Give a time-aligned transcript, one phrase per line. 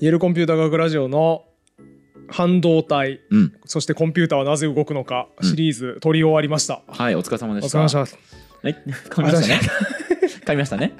[0.00, 1.44] イエルコンピューター学ラジオの
[2.28, 3.52] 半導体、うん。
[3.64, 6.82] そしてコンピューターはなぜ動くのかシリーズ取り終わりました。
[6.88, 7.78] はいお疲れ様おでした。
[7.78, 8.16] 疲れ様でし
[8.62, 8.68] た。
[8.68, 8.82] はい。
[9.10, 9.60] 噛みましたね。
[10.46, 10.94] 噛みましたね。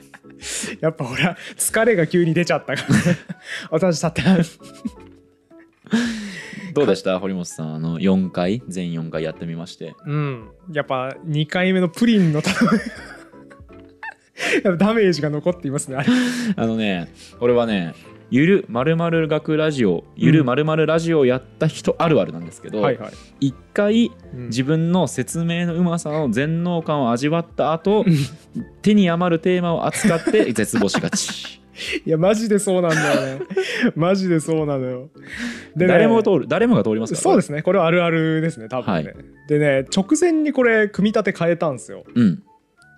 [0.81, 2.89] やっぱほら疲れが急に出ちゃったから。
[3.71, 4.23] 私だって
[6.75, 7.75] どうでした堀本さん？
[7.77, 8.63] あの4回？
[8.69, 9.95] 全4回やってみまして。
[10.07, 10.51] うん。
[10.73, 12.43] やっぱ2回目のプリンの
[14.77, 15.99] ダメージが残っていますね
[16.57, 17.95] あのね俺はね
[18.33, 24.47] ゆるまるまる学ラジオゆるまるまるラジオをやった人あるあるなんですけど、はいはい、一回うん。
[24.47, 28.07] 自分の説明のうまさの全能感を味わった後
[28.81, 31.61] 手に余るテーマを扱って 絶望しがち。
[32.07, 33.47] いやマジでそうなんだよね。
[33.97, 35.11] マジでそうなのよ。
[35.77, 37.23] でね誰も通る誰もが通りますから。
[37.23, 37.61] そうですね。
[37.61, 39.15] これはあるあるですね多分ね、はい。
[39.47, 42.05] でね直前にこれ組み立て変えたんですよ。
[42.15, 42.43] うん。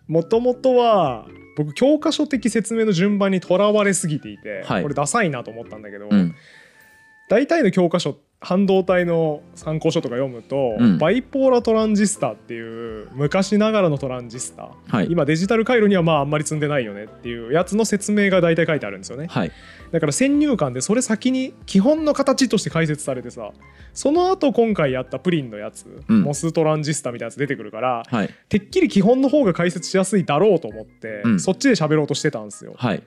[0.06, 1.26] もともとは
[1.56, 4.82] 僕教科書的説明の順番にとらわれすぎていて、はい。
[4.82, 6.34] これダサいなと思ったんだけど、うん。
[7.28, 10.98] 大体の教科書半導体の参考書とか読むと、うん。
[10.98, 15.08] バイポーラトランジスタっていう昔ながらのトランジスタ、はい。
[15.10, 19.26] 今デジタル回路にはまああんまり積んでないよねっていうやつの説明が大体書いてあるんですよね。
[19.28, 19.52] はい。
[19.92, 23.52] だから先入観でそれ先に基本の形として解説されてさ
[23.92, 26.22] その後今回やったプリンのやつ、うん。
[26.22, 28.30] モストランジスタみたいなやつ出てくるからはい。
[28.48, 31.40] てっきり基本の方が解説しやすいだろうと思って、うん。
[31.40, 32.74] そっちで喋ろうとしてたんですよ。
[32.76, 33.02] はい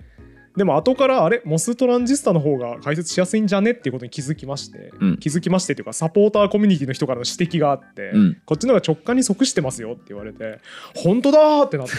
[0.58, 5.17] でも後からあれモストランジスタの方が解説しやすいんじゃねっていうことに気づきまして、うん。
[5.19, 8.41] 気づきましてっていうかサポーターコミュニティの人からの指摘があって、うん。
[8.44, 10.59] こっちの方が直感に即してますよって言われて
[10.95, 11.94] 本当だーってなって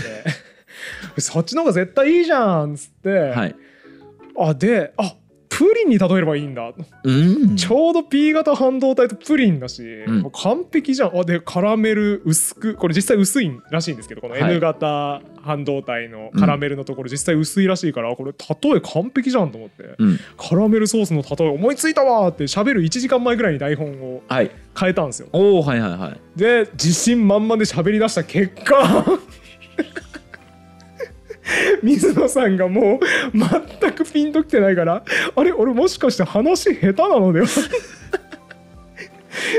[1.21, 3.55] そっちの方が絶対いいじゃんっつって、はい。
[4.37, 5.15] あであ
[5.59, 7.57] プリンに例えればいいんだ、うん。
[7.57, 10.21] ちょうど P 型半導体とプリンだし、ん。
[10.21, 11.19] もう完璧じゃん。
[11.19, 20.21] あでカラメル薄くこれ実際薄いらしいんですけどこのはい N 型半導体のカラメルのところ実際薄いらしいから、これ例え完璧じゃんと思って、うん。
[20.37, 24.53] カラメルソースの例え思いついたわーって喋る1時間前ぐらいに台本をはい。
[24.79, 25.29] 変えたんですよ。
[25.33, 26.39] おおはいはいはい。
[26.39, 29.05] で自信満々で喋り出した結果
[31.83, 33.39] 水野さんがもう
[33.81, 35.03] 全くピンときてないから
[35.35, 37.47] あれ俺もしかして話下手なのでは？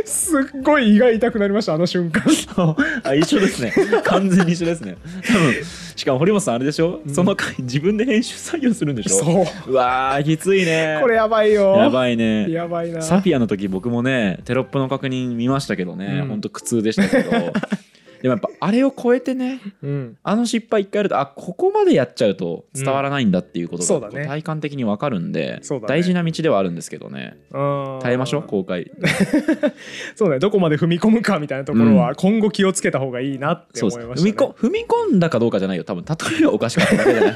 [0.03, 2.21] すっごい胃が痛くなりましたあの瞬間。
[3.03, 3.73] あ一緒ですね。
[4.03, 4.97] 完全に一緒ですね。
[5.25, 5.53] 多分
[5.95, 9.23] しかも堀本さんあれでしょ、その回自分で編集作業するんでしょ？
[9.23, 9.71] そう。
[9.71, 10.97] うわーきついね。
[11.01, 11.77] これやばいよ。
[11.77, 12.51] やばいね。
[12.51, 13.01] やばいな。
[13.01, 16.27] サフィアの時僕もねテロップの確認見ましたけどね、うん。
[16.27, 17.31] ほんと苦痛でしたけど
[18.21, 20.17] でもやっぱあれを超えてねうん。
[20.23, 24.25] あの失敗一回やるとあここまでやっちゃうと伝わらないんだっていうことがそうだね。
[24.27, 25.79] 体感的に分かるんで、ね。
[25.87, 27.37] 大事な道ではあるんですけどね。
[27.51, 27.57] う
[27.97, 28.91] ん耐えましょう公開。
[30.15, 30.39] そうね。
[30.39, 34.31] どこまで踏み込むかみたいなところは今後気をつけた方がいいなって思いました、ね。
[34.31, 35.83] 踏みこ踏み込んだかどうかじゃないよ。
[35.83, 37.35] 多分例えがおかしかっただけじゃない？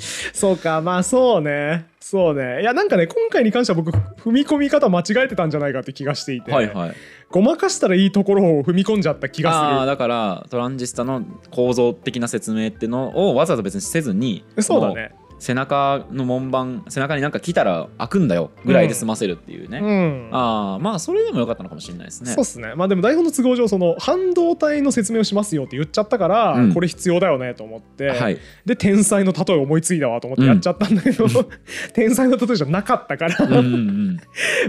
[0.32, 1.86] そうかまあそうね。
[2.00, 2.62] そうね。
[2.62, 6.92] いやなんかね今回に関しては僕踏み込み方間違えてたんじゃないかって気がしていて、はいはい。
[7.30, 11.22] ごまかしたらいいところを踏み込んじゃった気あがあだからトランジスタの
[11.52, 20.28] 構造的な説明ってのをわざわざ別にせずにするそうだね背中の門番背中になんか来たら開くんだよぐらいで済ませるっていうね、うん。
[20.32, 22.30] ああまあそれでもよかったのかもしれないですね。
[22.32, 22.74] そうっすね。
[22.76, 26.74] まあでも台本の都合上その半導体の説明をしますよって言っちゃったから、うん。
[26.74, 28.38] これ必要だよねと思って、はい。
[28.66, 31.26] で天才の例え思いついたわと思ってやっちゃったんだけど、
[31.94, 34.20] 天才の例えじゃなかったから、うんうんうん。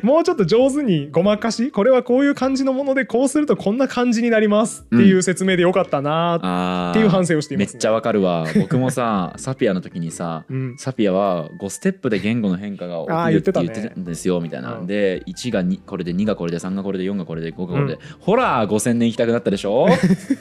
[0.04, 8.46] もうちょっと上手にごまかしこれはこういう感じのものでこうするとこんな感じになりますっていう説明でよかったなっていう反省をしています、ね、めっちゃわかるわ。
[8.56, 13.02] 僕もさサピアの時にさ うんサピアは5ステップで言語の変化が
[13.32, 14.88] 起きるって言ってたんですよみたいな、うん。
[14.88, 19.88] で1が2これで2がこれで3がこれで4がこれで5がこれで、ほら5000年行きたくなったでしょ？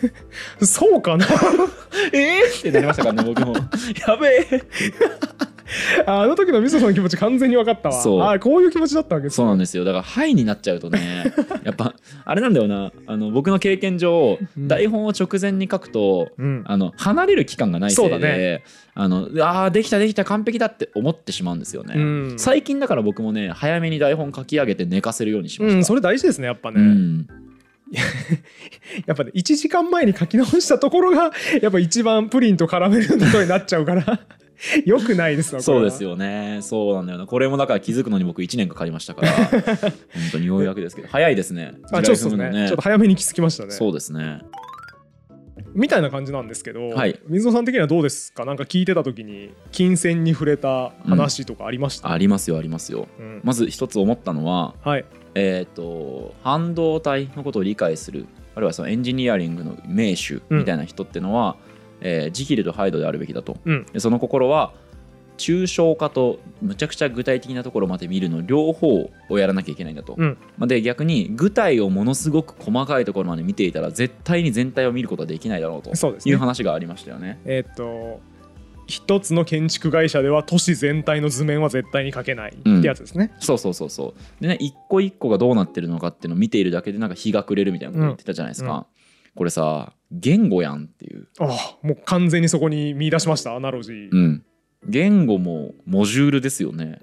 [0.63, 1.27] そうかな？
[2.13, 2.59] えー？
[2.59, 3.55] ってなりましたからね僕も。
[3.55, 4.63] やべえ
[6.07, 8.03] あの時のみそさんの気持ち完全に分かったわ。
[8.03, 8.23] そう。
[8.23, 9.85] あこういう気持ちだったわけですそうなんですよ。
[9.85, 11.33] だから「はい」になっちゃうとね
[11.65, 11.95] やっぱ
[12.25, 12.93] あれなんだよな。
[13.07, 14.69] あの僕の経験上、うん。
[14.69, 16.63] 台本を直前に書くとうん。
[16.67, 18.65] あの離れる期間がないせいで、そうだね。
[18.95, 22.01] あのあーできたできた完璧だって思ってしまうんですよね、う
[22.35, 22.35] ん。
[22.37, 27.27] 最近だから僕もね早めに台本書き上げて寝かせるようにしました、うん、それ大事ですねやっぱね、うん。
[29.07, 34.21] やっぱね1時間前に書き直したところがやっぱ一番プリンとカラメルのことになっちゃうから
[34.85, 36.59] よくないですそうですよね。
[36.63, 37.27] そうなんだよな。
[37.27, 39.33] これもだから気づくのに僕1年かかりましたから。
[39.33, 39.93] 本
[40.33, 41.09] 当にようやくですけど。
[41.09, 41.75] 早いですね。
[41.93, 42.67] あちょっとね。
[42.69, 43.71] ちょっと早めに気づきましたね。
[43.71, 44.41] そうですね。
[45.73, 47.19] みたいな感じなんですけど、はい。
[47.29, 48.45] 水野さん的にはどうですか？
[48.45, 53.09] なんか聞いてた時に金銭に触れた話とかありました、ありますよありますよ。
[53.19, 53.41] うん。
[53.45, 55.05] まず一つ思ったのははい。
[55.35, 61.57] えっ、と半導体のことを理解するあるいはそのエンジニアリングの名手みたいな人ってのは、
[62.01, 63.87] えージキルとハイドであるべきだと、うん。
[63.93, 64.73] でその心は
[65.39, 70.15] 抽象化とむちゃくちゃ具体的なところまで見るの両方をやらなきゃいけないんだと。
[70.17, 70.37] うん。
[70.59, 75.91] まあで逆に具体をものすごく細かいところまで見ていたら絶対に全体を見ることはできないだろうと。
[75.91, 76.37] いうそうですね。
[76.37, 77.41] 話がありましたよね。
[77.45, 78.21] えーっと
[78.87, 84.43] 一つの建築会社では都市全体の図面は絶対に描けないってやつですね、そうそうそうそう。
[84.43, 88.71] でね一個一個がどうなってるのかっていうのを見ているだけでなんか日が暮れるみたいなこと言ってたじゃないですか。
[88.73, 88.77] うん。
[88.79, 88.85] うん。
[89.37, 91.29] これさ言語やんっていう。
[91.39, 94.45] ああもう完全にそこに見出しましたアナロジー、うん。
[94.89, 97.01] 言語もモジュールですよね。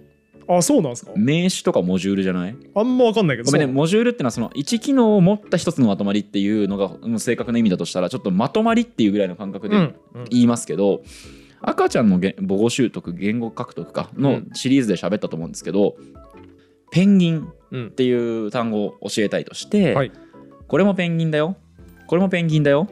[0.49, 1.11] あそうなんですか？
[1.15, 2.55] 名詞とかモジュールじゃない？
[2.73, 10.25] あんま分かんないけどごめんね、モジュールってのはその1機能を持った一つのまとまりっていうのがうん正確な意味だとしたらちょっとまとまりっていうぐらいの感覚でうんうん。
[10.29, 11.01] 言いますけど、
[11.61, 14.49] 赤ちゃんのげ母語習得言語獲得かのうん。
[14.53, 15.95] シリーズで喋ったと思うんですけど、
[16.91, 20.11] ペンギンうんっていう単語を教えたいとして、はい。
[20.67, 21.57] これもペンギンだよ
[22.07, 22.87] これもペンギンだよ。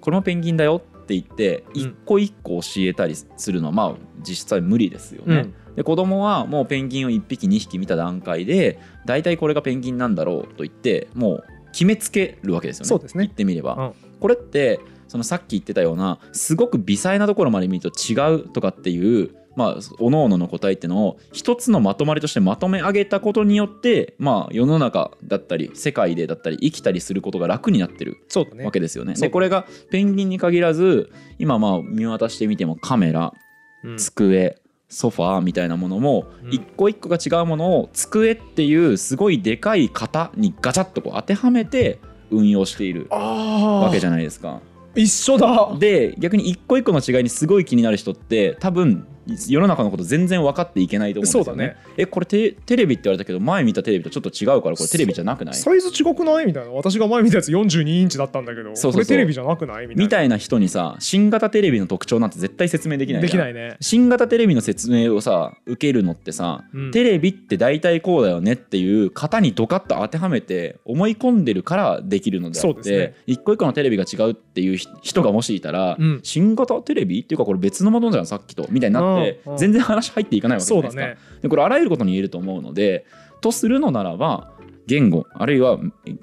[0.00, 0.82] これもペンギンだよ。
[1.02, 1.80] って言ってうん。
[1.80, 3.68] 一個一個教えたりするの。
[3.68, 5.36] はまあ実際無理ですよね。
[5.36, 5.38] う
[5.72, 5.74] ん。
[5.74, 12.88] で子供はもうペンギンを1匹2匹見た段階で大体これがペンギンなんだろうと言ってもう決めつけるわけですよね。
[12.88, 13.24] そうですね。
[13.24, 13.92] 言ってみれば、うん。
[14.20, 28.18] これってそのさっき言ってたようなすごく微細なところまで見ると違うとかっていうまあ各々の答えっていうのを一つのまとまりとしてまとめ上げたことによってまあ世の中だったり世界でだったり生きたりすることが楽になってる
[28.64, 29.16] わけですよね。
[29.16, 31.10] そうでこれがペンギンに限らず
[31.40, 33.34] 今まあ見渡してみてもカメラ
[33.82, 33.96] うん。
[33.98, 36.54] 机ソファーみたいなものもうん。
[36.54, 41.98] 一個一個が違うものを机っていうすごいでかい型にガチャッとこう当てはめて
[42.30, 44.60] 運用しているあわけじゃゃないですか。
[44.94, 45.76] 一緒だ。
[45.78, 51.66] で逆に一個一個の違いにすごい気になる人って多分世の中のこと全然分かっていけないと思うんですよね。
[51.66, 51.76] ね。
[51.96, 55.54] えこれテテレビって言われたけど前見たテレビとちょっと違うからこれテレビじゃなくない？
[55.54, 56.46] サイズ違くない？
[56.46, 56.70] みたいな。
[56.72, 58.74] 私が前見たやつ42インチだったんだけど。
[58.76, 59.86] そうこれテレビじゃなくない？
[59.86, 60.02] みたいな。
[60.04, 63.76] みたいな人にさ新型テレビの特徴なんて絶対説明できないできないね。
[63.80, 66.90] 新型テレビの説明をさ受けるのってさ、うん。
[66.90, 73.14] テレビって大体こうだよねっていう型にドカッと当てはめて思い込んでるからできるのであって、そうですね。
[73.26, 76.20] 一個一個のテレビが違うっていうひ人がもしいたら、うん。
[76.22, 77.22] 新型テレビ？
[77.22, 78.66] っていうかこれ別のものじゃんさっきと。
[78.70, 79.58] みたいになってうんうん。
[79.58, 81.02] 全然話入っていかないわけじゃないですか。
[81.02, 81.16] ね。
[81.42, 83.06] でこれあらゆることに言えると思うので
[83.40, 84.52] とするのならば
[84.86, 85.78] 言語あるいは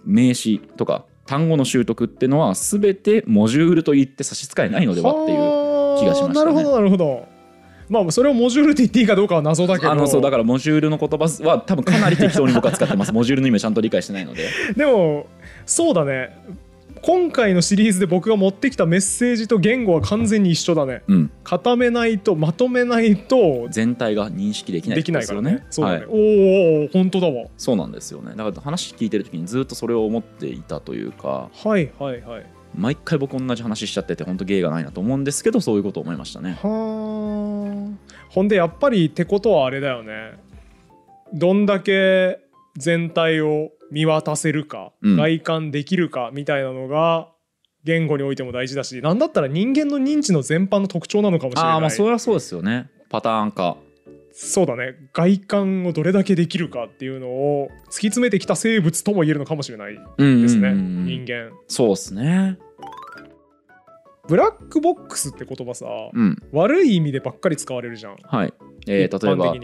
[0.06, 6.33] 名詞とか単語の習得っていうのは全てモジュールと言って差し支えないのではっていうはあ気がしましたね。
[6.33, 7.36] なるほどなるほど。
[7.89, 9.91] まあそれをモジュールって言っていいかどうかは謎だけど。
[9.91, 13.13] あのそうだからモジュールの言葉は多分かなり適当に僕は使ってます。
[13.13, 14.50] モジュールの意味をちゃんと理解してないので。
[14.75, 15.27] でも
[15.65, 16.36] そうだね
[17.06, 21.04] 今回のシリーズで僕が持ってきたメッセージと言語は完全に一緒だね。
[21.07, 21.31] うん。
[21.44, 25.68] 固めないとまとめないと全体が認識できないできないからね。
[25.69, 27.46] そうだね、はい、おーおー本当だわ。
[27.57, 28.31] そうなんですよね。
[28.36, 31.52] だから話聞いてる時にずっとそれを思っていたというか。
[31.54, 32.46] はいはいはい。
[32.75, 36.58] 毎回僕同じ話しちゃってて本当芸がないなと思うんですけどそういうことを思いましたね。
[36.63, 40.40] はあほんでやっぱりってことはあれだよね。
[41.36, 42.40] どんだけ
[42.75, 45.18] 全体を見渡せるか、うん。
[45.18, 47.30] 外観できるかみたいなのが
[47.84, 51.72] 言語においても大事だしなんだったら人間の認知の全般の特徴なのかもしれない。
[51.74, 52.90] ああまあそれはそうですよね。
[53.10, 53.78] パターン化。
[54.32, 54.96] そうだね。
[55.14, 60.00] 外観をどれだけできるかっていうのを突き詰めてきた生物とも言えるのかもしれないで
[60.50, 61.52] すね、うん人間。
[61.68, 62.58] そうですね。
[64.28, 66.38] ブラックボックスって言葉さ、うん。
[66.52, 68.54] 悪い意味でばっかり使われるじゃん、はい、
[68.88, 69.56] えー一例えば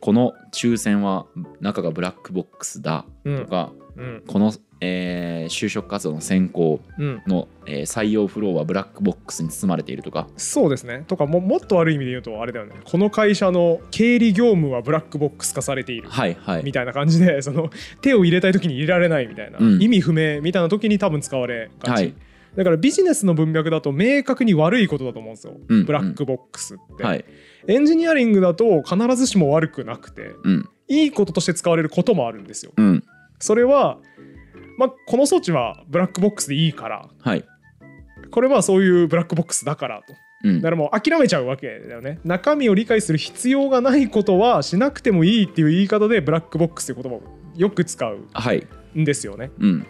[0.00, 1.26] この抽選は
[1.60, 3.38] 中がブラックボックスだうん。
[3.44, 4.22] とか、うん。
[4.26, 7.22] この、えー就職活動の選考うん。
[7.26, 10.28] の、えー採用フローはブラックボックスに包まれているとか。
[10.36, 11.04] そうですね。
[11.08, 12.74] とかももっと悪い意味で言うとあれだよね。
[12.84, 16.08] この会社の経理業務はブラックボックス化されている。
[16.08, 16.64] はいはい。
[16.64, 19.82] みたいな感じでその手を入れたい時に入れられないみたいな、うん。
[19.82, 22.14] 意味不明みたいな時に多分使われがち、はい
[22.56, 25.84] だからビジネスの文脈だと明確に悪いことだと思うんですよ、うん。
[25.84, 27.24] ブラックボックスって、はい。
[27.66, 30.68] エンジニアリングだと必ずしも悪くなくてうん。
[30.88, 32.72] いいこととして使われることもあるんですよ。
[32.76, 33.04] うん。
[33.38, 33.98] それは
[34.78, 37.44] まあこの措置はブラックボックスでいいからはい。
[38.30, 40.14] これはそういうブラックボックスだからと。
[40.44, 40.56] うん。
[40.56, 42.18] だからもう諦めちゃうわけだよね。
[42.24, 48.66] 中身を理解する必要がないことはしなくてもいいっていう言い方でブラックボックスっていう言葉をよく使うはい
[48.98, 49.50] んですよね。
[49.58, 49.86] うん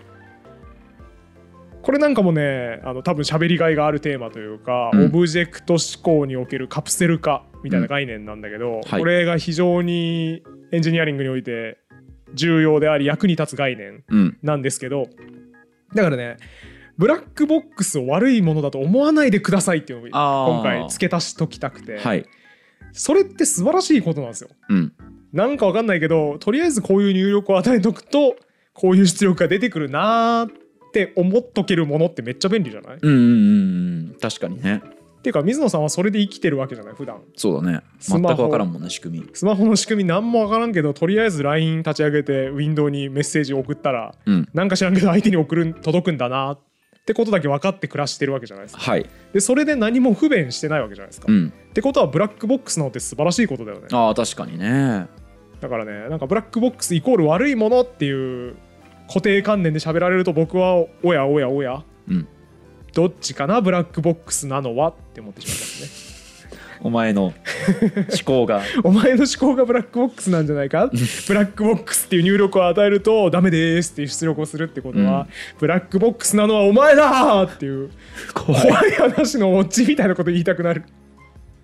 [1.89, 5.05] これなんかもねあの多分喋りがいがあるテーマというか、うん。
[5.07, 9.01] オブジェクト思考におけるカプセル化みたいな概念なんだけど、はい。
[9.01, 11.79] これが非常にエンジニアリングにおいて
[12.35, 14.39] 重要であり役に立つ概念うん。
[14.43, 15.07] なんですけど
[15.95, 16.37] だからね
[16.99, 22.27] ブラックボックスを悪いものだと思わないでくださいっていうのを今回付け足しときたくて、はい。
[22.93, 24.51] それって素晴らしいことなんですよ。
[24.69, 24.93] うん。
[25.33, 28.37] なんかわかんないけどとりあえずこういう入力を与えとくと
[28.75, 30.68] こういう出力が出てくるなーって
[31.17, 32.99] 思っとけるものってめっちゃ便利じゃない？
[33.01, 34.17] うんうんうんうん。
[34.21, 34.83] 確かにね。
[35.19, 37.21] っていうか水野さんはそれで生きてるわけじゃない普段。
[37.37, 37.81] そうだね。
[37.99, 39.29] 全く分からんもんね仕組み。
[39.35, 44.49] スマホの仕組み何もわからんけどとりあえず LINE 立ち上げてウィンドウにメッセージ送ったらうん。
[44.55, 46.59] なんか知らんけど相手に送る届くんだなっ
[47.05, 48.83] てことだけ分かって暮らしてるわけじゃないですか。
[48.83, 49.07] はい。
[49.33, 51.53] でそれで何も不便してないわけじゃないですか、っうん。
[51.75, 53.89] てことはブラックボックスの方って素晴らしいことだよね。
[53.93, 55.09] ああ確かにね。
[55.61, 58.55] だからねなんかブラックボックスイコール悪いものっていう
[59.09, 61.83] 固定観念で喋られると僕はおやおやおや。
[62.09, 62.29] うん。
[62.95, 66.09] どっちかなブラックボックスなのはって思ってしまいますね。
[66.81, 67.35] お前の思
[68.25, 68.63] 考が。
[68.85, 70.91] お前の思考がブラックボックスなんじゃないか？
[71.27, 75.27] ブラックボックスっていう入力を与えるとダメですっていう出力をするってことは、うん。
[75.59, 77.91] ブラックボックスなのはお前だっていう
[78.33, 78.93] 怖い。
[78.93, 80.85] 話のオチみたいなこと言いたくなる。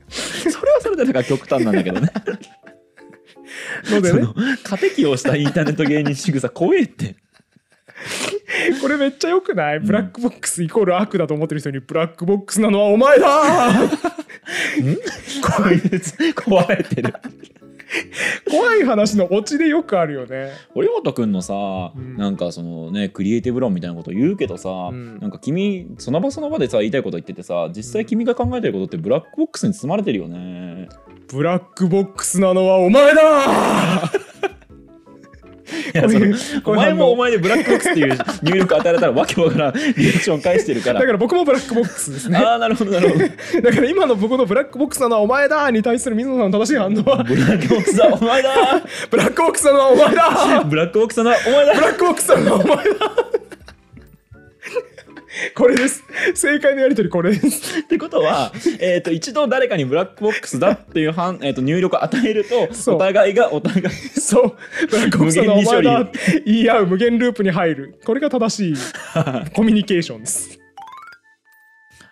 [0.08, 2.08] それはそれでなんか極端なんだけどね。
[3.90, 4.26] のでね。
[4.64, 7.16] 過適応したインターネット芸人仕草怖えって
[8.82, 9.80] これめっちゃよくない？
[9.80, 13.26] ブラックボックスイコール悪だと思ってる人にブラックボックスなのはお前だ！
[15.42, 17.14] こいつ壊れてる。
[18.50, 20.50] 怖い話のオチでよくあるよね。
[20.75, 22.16] 堀本君のさ、ん。
[22.16, 25.18] なんかそのねクリエイティブ論みたいなこと言うけどさ、ん。
[25.20, 30.88] なんか君その場その場でさ言いたいこと言っててさ実際君が考えてることってブラックボックスに包まれてるよね。
[31.32, 33.20] ブラックボックスなのはお前だ
[35.94, 36.04] いや
[36.64, 39.80] お前もお前でブラックボックスっていう入力与えられたらわけわからんリ
[40.11, 41.00] アクション返してるから。
[41.00, 42.38] だから僕もブラックボックスですね。
[42.44, 43.61] ああなるほどなるほど。
[43.62, 52.85] だから今の僕のブラックボックスなのはお前だに対する水野さんの正しい反応はブラックボックスだお前だブラックボックスなのはお前だブラックボックスだお前だブラックボックスなのはお前だ
[55.55, 56.05] これです。
[56.35, 57.81] 正解のやり取りこれです。
[57.81, 64.57] ってことは、 えー、と一度誰かにブラックボックスだっていうはん、えー、と入力を与えるとお互いがお互い そう。
[64.88, 68.00] ブラックボックスなのはお前だ無って言い合う無限ループに入る。
[68.05, 70.59] これが正しいコミュニケーションです。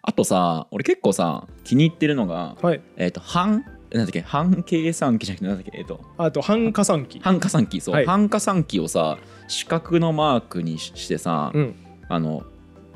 [0.04, 2.80] あとさ俺結構さ気に入ってるのが、はい。
[2.96, 6.00] えっ、と半なんだっけ半計算機じゃなくてなんだっけえっ、と。
[6.18, 7.20] あと半加算機。
[7.20, 8.06] 半加算機そう、はい。
[8.06, 11.76] 半加算機をさ四角のマークにししてさ、うん。
[12.08, 12.42] あの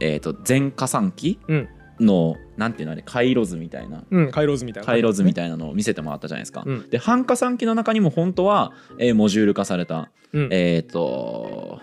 [0.01, 1.69] えっ、と全加算機うん。
[1.99, 4.05] のなんていうのあれ回路図みたいな。
[4.11, 4.87] うん回路図みたいな。
[4.87, 6.63] 回路図みいたいなのを見せてもらったじゃないですか。
[6.67, 6.91] うん。
[6.91, 10.49] で半加算機の中にも本当は、えーモジュール化された、うん。
[10.53, 11.81] えっ、と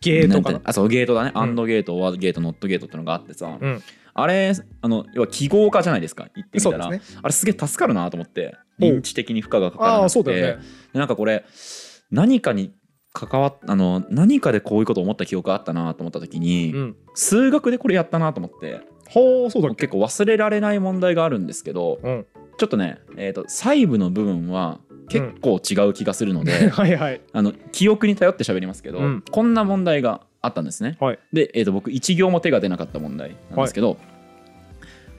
[0.00, 1.42] ゲートかあそうゲートだね、うん。
[1.42, 3.82] アンドゲートワードゲートノットゲートってのがあってさ、うん。
[4.14, 6.28] あれあの要は記号化じゃないですか。
[6.34, 7.02] 言ってみたら、ね。
[7.22, 8.56] あれすげえ助かるなと思って。
[8.78, 10.58] 認知的に負荷がかからああなくて、
[10.94, 11.44] なんかこれ
[12.10, 12.72] 何かに
[13.12, 16.96] 関わっあの何かでこういうことを思った記憶があったなと思った時に、うん。
[17.14, 18.80] 数学でこれやったなと思って。
[19.08, 22.26] ほうそうだ結構忘れられない問題があるんですけどうん。
[22.58, 27.20] ちょっとね、えー、と細部の部分は結構違う気がするので、 はいはい。
[27.32, 29.24] あの記憶に頼って喋りますけど、うん。
[29.28, 30.96] こんな問題があったんですね。
[31.00, 31.18] はい。
[31.32, 33.96] で、えー、と僕1行も手が出なかった問題なんですけど、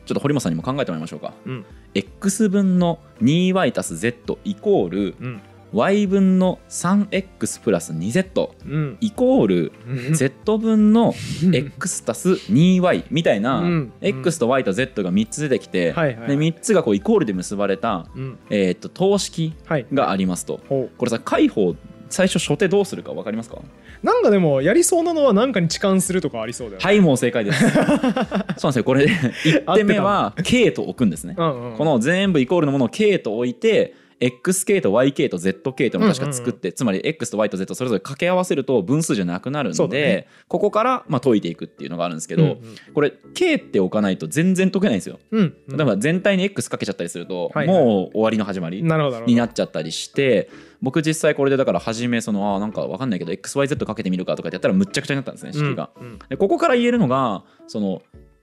[0.06, 1.34] ちょっと堀本さんにも考えてもらいましょうか。
[1.46, 1.66] うん。
[1.94, 5.42] X 分の 2y 足す z イコールうん
[5.74, 8.98] y 分の 3x プラス 2z うん。
[9.00, 9.72] イコール
[10.14, 11.14] z 分の
[11.54, 13.94] x 足す 2y みたいな、うん。
[14.02, 18.40] x と y と z が3つ出てきて、で3つがこうイコールで結ばれた、うん。
[18.50, 19.86] えー、と等式はい。
[19.94, 20.60] がありますと。
[20.68, 21.76] これさ解法
[22.10, 23.60] 最初初手どうするか分かりますか？
[24.04, 26.84] なんかでもやりそうなのは何かに痴漢するとかありそうだよね。
[26.86, 27.64] はいもう正解です。
[27.70, 28.84] そうなんですよ。
[28.84, 31.36] これで1手目は K と置くんですね。
[31.38, 31.78] うんうん。
[31.78, 42.62] この全部イコールのものを K と置いて XK と YK と ZK というのを確か作って、つまり X と Y と Z それぞれ掛け合わせると分数じゃなくなるので、ここからまあ解いていくっていうのがあるんですけど、うん
[42.94, 45.20] これ K って置かないと全然解けないんですよ。
[45.32, 45.78] うんうん。
[45.78, 50.50] だから全体に X かけちゃったりすると、もう終わりの始まりになっちゃったりして
[50.82, 55.90] 僕実際これでだから初めそのあーなんかわかんないけど XYZ かけてみるかとかってやったらむっちゃくちゃになったんですね式が。
[56.00, 56.20] うんうん。
[56.30, 58.02] でここから言えるのがその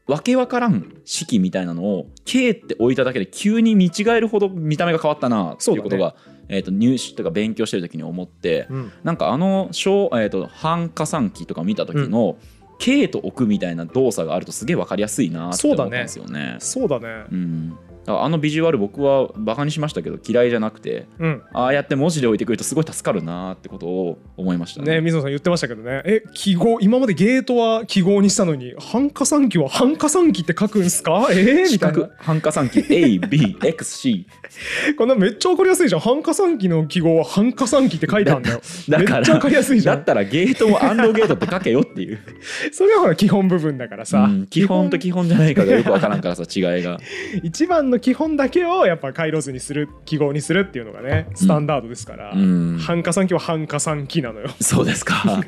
[0.09, 6.17] わけわからん式みたいなのを K って置いただけで急に見違えるほど見た目が変わったなっていうことが、
[6.49, 8.93] えー、と入試とか勉強してる時に思って、うん。
[9.05, 12.38] なんかあの小、えー、と半加算機とか見た時の、
[12.79, 16.57] K と置くみたいな動作があるとすげえわかりやすいなって思ったんですよね。
[16.61, 17.25] そうだね。
[17.31, 21.43] うん、だからあのビジュアル僕はバカにしましたけど嫌いじゃなくてうん。
[21.53, 24.95] ああやって文字で置いてくるとすごい助かるなってことを思いましたね。
[24.95, 26.03] ね水野さん言ってましたけどね。
[26.05, 31.29] え記号今までゲートは記号にしたのに半加算機は半加算機って書くんすか？
[31.31, 31.99] えー、み四たいな。
[31.99, 34.25] 角半加算機 ABXC
[34.97, 36.00] こんなめっちゃわかりやすいじゃん。
[36.00, 38.61] 半加算機の記号は半加算機って書いてあるんだよ。
[38.88, 39.97] だかめっちゃわかりやすいらじゃん。
[39.97, 42.19] だったらゲートもアンドゲートって書けよっていう、
[42.73, 46.99] それはほら基本部分だからさ、うん基本と基本じゃないかがよくわからんからさ違いが。
[47.43, 52.78] 一番の基本だけをやっぱ回路図にする記号にするっていうのがねスタンダードですから、うん。
[52.78, 54.49] 半加算機は半加算機なのよ。
[54.61, 55.43] そうですか。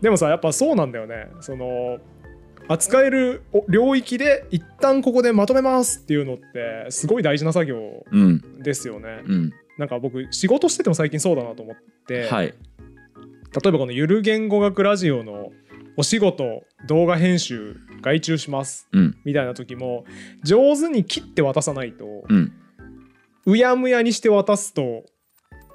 [0.00, 1.28] でもさやっぱそうなんだよね。
[1.40, 1.98] その
[2.68, 8.62] 扱えるお領域で一旦ここでまとめますっていうのってすごい大事な作業うん。
[8.62, 9.22] ですよね。
[9.26, 9.52] うん。
[9.78, 11.76] なんか僕仕事してても最近そうだなと思っ
[12.06, 12.46] て、はい。
[12.46, 15.50] 例えばこのゆる言語学ラジオの
[15.98, 19.16] お仕事動画編集外注しますうん。
[19.24, 20.04] みたいな時も
[20.44, 22.52] 上手に切って渡さないと、うん。
[23.46, 25.04] うやむやにして渡すと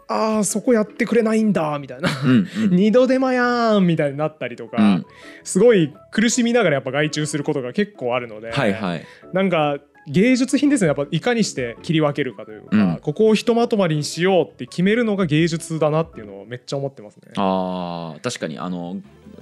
[0.08, 2.10] あーそこやってくれないんだみたいな。
[2.24, 2.70] うんうん。
[2.72, 5.06] 二度手間やーんみたいになったりとか、うん。
[5.44, 9.06] すごい苦しみながらやっぱ外注することが結構あるので、はいはい。
[9.34, 10.88] なんか芸術品ですね。
[10.88, 12.98] やっぱいかにして切り分けるかというか、うん。
[13.02, 17.34] ここをひとまとまりにしようって決めるのが芸術だなっていうのをめっちゃ思ってますね。
[17.36, 18.98] あー確かにあの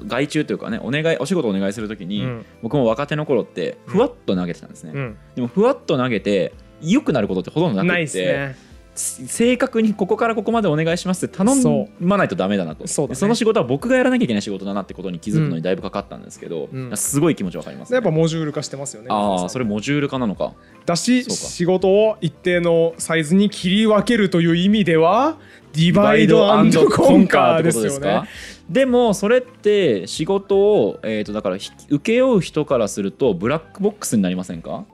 [0.06, 2.46] 外注というかねお願いお仕事お願いするときに、うん。
[2.62, 7.94] 僕も若手の頃ってふわっと投げてたんですね、うん、でもふわっと投げて良くなることってほとんどなくて。
[7.94, 8.71] ないですね。
[8.94, 12.88] つ正確にここからここまでお願いしますって頼そまないとダメだなと。
[12.88, 13.08] そね。
[13.10, 16.98] でその仕事は僕がやらなきゃいけない仕事だなってことに気づくのにだいぶかかったんですけど、うん。
[16.98, 19.08] すごい気持ちわかります、ね、やっぱモジュール化してますよね。
[19.10, 20.54] ああそれモジュール化なのか。
[20.86, 25.38] だし仕事を一定のサイズに切り分けるという意味では
[25.74, 26.46] ディバイド
[26.90, 28.24] コンカーですよね。
[28.70, 34.86] でもそれって仕事を、えー、とだからひ請け負う人からするとブラックボックスになりませんか？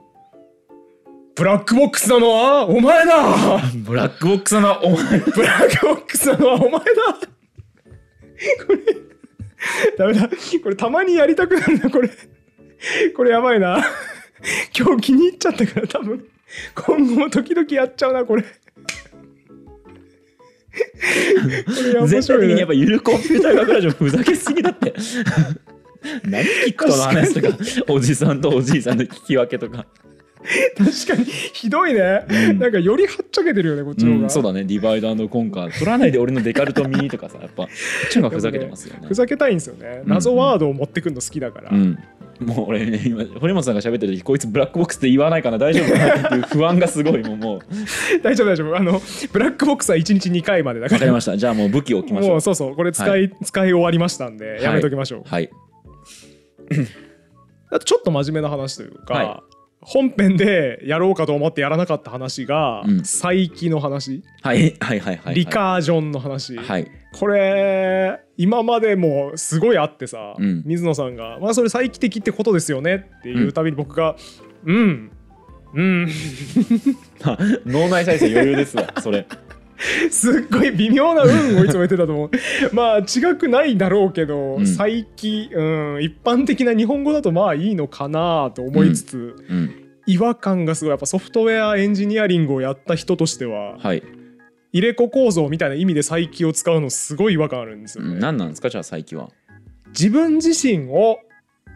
[1.38, 3.62] ブラックボックスなのはお前だ！
[3.76, 6.80] ブラックボックスのお前ブラックボックスなのはお前だ！
[8.66, 8.78] これ
[9.96, 10.28] ダメだ。
[10.28, 12.10] これたまにやりたくなるなこれ。
[13.16, 13.84] これやばいな。
[14.76, 16.26] 今日気に入っちゃったから多分。
[16.74, 18.42] 今後も時々やっちゃうなこれ。
[18.42, 18.48] こ
[21.84, 24.92] れ面全体白いね的にやっぱゆるコンピューター学ラジオふざけすぎだって。
[26.24, 27.56] 何聞くとの話とか
[27.88, 29.86] おじさんとおじいさんの聞き分けとか、
[30.76, 32.58] 確かにひどいね、うん。
[32.58, 34.64] なんかよりはっちゃけてるよねこっちの方が、うん、そうだね。
[34.64, 39.08] ディバイドコンカー取らないで俺のデカルトミニとかさやっぱこっちの方がふざけてますよね。
[39.08, 40.02] ふざけたいんですよね。
[40.06, 41.98] 謎ワードを持ってくるの好きだから、うん。
[42.40, 45.58] もう俺ね今堀本さんが喋ってる時こいつブラックボックスって言わないかな？
[45.58, 46.28] 大丈夫かな？
[46.28, 47.60] っていう不安がすごいもうもう。
[48.22, 48.76] 大丈夫大丈夫。
[48.76, 49.00] あの
[49.32, 51.36] ブラックボックスは1日2回までだか分からりました。
[51.36, 52.30] じゃあもう武器を置きましょう。
[52.30, 52.76] もうそうそう。
[52.76, 55.50] これ使い、使い終わりましたんでやめときましょう、はい。
[57.70, 59.42] あとちょっと真面目な話というか、は
[59.80, 63.04] 本編でやろうかと思ってやらなかった話が、うん。
[63.04, 65.34] 再起の話、はいはいはいはい。
[65.34, 66.90] リカージョンの話、はい。
[67.12, 70.62] これ今までもすごいあってさ、うん。
[70.66, 74.16] 水野さんが「まあそれ再帰的ってことですよね」っていうたびに僕が
[74.64, 75.10] 「うん」
[75.74, 76.08] うん。
[77.64, 79.26] 脳内再生余裕ですわそれ
[80.10, 82.30] すっごい微妙な運をいつも言ってたと思う。
[82.74, 84.66] まあ違くないだろうけど、うん。
[84.66, 85.62] 再起、う
[85.98, 89.70] ん、一般的な日本語だとまあいいのかなと思いつつ、うん。
[90.06, 90.90] 違和感がすごい。
[90.90, 94.02] やっぱソフトウェアエンジニアリングをやった人としてははい、
[94.72, 99.30] 入れ子構造みたいな意味で再起を使うのすごい違和感あるんですよね、うん、何なんですかじゃあ最近は？
[99.88, 101.18] 自分自身を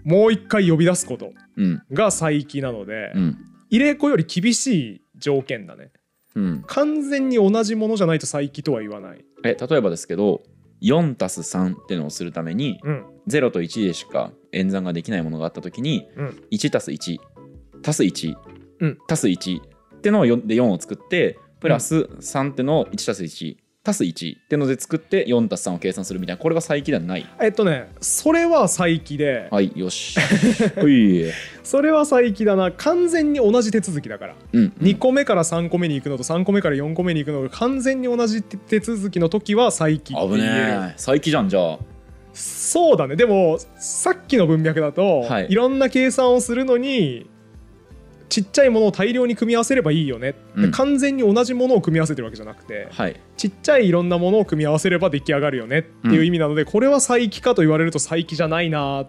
[0.05, 1.83] もう一回呼び出すことうん。
[1.93, 3.39] が再起なので、うん。
[3.71, 5.91] 入れ子より厳しい条件だね
[6.35, 6.65] うん。
[6.67, 9.25] 完全に同じものじゃないと再起とは言わない。
[9.45, 10.43] え例えばですけど
[10.83, 13.05] 4たす3ってのをするためにうん。
[13.29, 16.45] 0と1でしか演算ができないものがあった時にうん。
[16.51, 17.19] 1たす1
[17.85, 18.35] 足す1
[18.81, 18.99] うん。
[19.09, 26.43] 足す1ってのを4で4を作ってプラス3ってのを1たす1足す1ってので作って4たす3を計算するみたいな。
[26.43, 27.27] これが再起ではない。
[27.41, 29.49] えっとねそれは再起で。
[29.51, 30.19] はいよし。
[31.65, 32.71] それは再起だな。
[32.71, 34.35] 完全に同じ手続きだから。
[34.53, 34.73] うん。
[34.81, 40.95] 2個目から3個目に行くのと3個目から4個目に行くのが完全に同じ手続きの時は再起って危言えるねえ。
[40.97, 41.79] 再起じゃんじゃあ。
[42.35, 43.17] そうだね。
[43.17, 45.47] でもさっきの文脈だと、はい。
[45.51, 47.27] い、ろんな計算をするのに
[48.33, 50.71] ちっちゃいものを大量に組み合わせればいいよね、でうん。
[50.71, 53.21] 完全に同じものを組み合わせてるわけじゃなくてはい。
[53.37, 59.05] ちっちゃいいろんなものを組み合わせれば出来上がるよねっていう意味なので、これは再起かと言われると再起じゃないな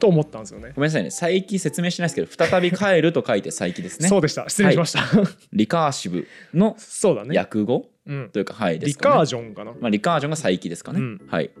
[0.00, 0.72] と思ったんですよね。
[0.74, 1.12] ごめんなさいね。
[1.12, 4.08] 再起説明しないですけど再び帰ると書いて再起ですね。
[4.08, 4.48] そうでした。
[4.48, 5.04] 失礼しました、
[5.52, 9.72] リカーシブのそうだね、訳語うん、というかはいでリカージョンかな。
[9.80, 11.20] まあ、リカージョンが再起ですかね、うん。
[11.28, 11.52] はい。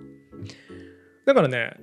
[1.26, 1.76] だからね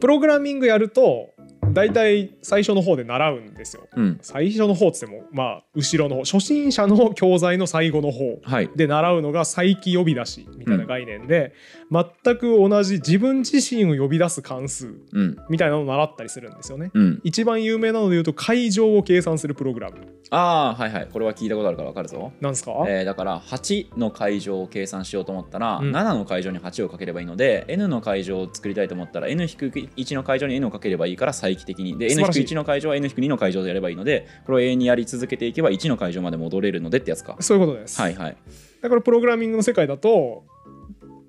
[0.00, 1.30] プログラミングやると
[1.78, 3.86] 大体最初の方で習うんですよ。
[3.96, 4.18] うん。
[4.22, 8.70] 最初の方っつってもまあ後ろの方初心者の教材の最後の方はい。
[8.74, 11.52] で習うのが再起呼び出しみたいな概念で、
[11.90, 15.36] 全く同じ自分自身を呼び出す関数うん。
[15.48, 16.90] みたいなのを習ったりするんですよね。
[16.92, 17.20] うん。
[17.24, 19.96] 一番有名なので言うと会場を計算するプログラム。
[20.30, 21.08] ああはいはい。
[21.10, 22.32] これは聞いたことあるから分かるぞ。
[22.40, 25.92] なんですか、えーだから8の会場を計算しようと思ったら、うん。
[25.94, 31.96] 7の会場に8をかければいいので n の会場を作りたいと思ったら n-1 の会場に n をかければいいから再帰的に。
[31.96, 32.40] で素晴らしい。
[32.40, 37.36] n-1 の会場は n-2 の会場でやればいいのでこれを永遠にやり続けていけば1の会場まで戻れるのでってやつか。
[37.40, 38.00] そういうことです。
[38.00, 38.36] はいはい。
[38.82, 40.44] だからプログラミングの世界だと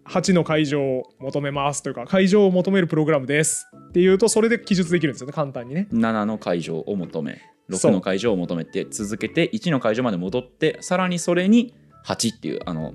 [0.05, 3.67] 8の解除を求めますというか解除を求めるプログラムです。
[3.89, 5.87] っていうとそれで記述できるんですよね簡単にね。
[5.91, 7.91] 7の解除を求め6そう。
[7.91, 11.75] の解除を求めて続けて1の解除まで戻ってさらにそれに
[12.05, 12.93] 8っていうあの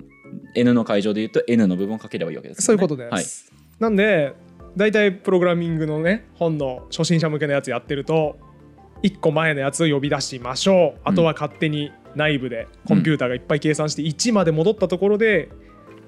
[0.55, 4.33] N の解除で言うと N の部分をかければいいわけですよね、そういうことです、なんで
[4.75, 8.37] 大体プログラミングのね本の初心者向けのやつやってると
[9.03, 10.99] 1個前のやつを呼び出しましょう。
[11.03, 15.49] あとは勝手に内部でコンピューターがいっぱい計算して1まで戻ったところで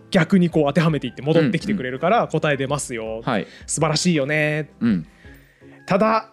[0.10, 4.72] 逆にこう当てはめていって戻ってきてくれるから答え出ますよ、はい、はい素晴らしいよね。
[4.80, 5.08] うん。
[5.86, 6.32] ただ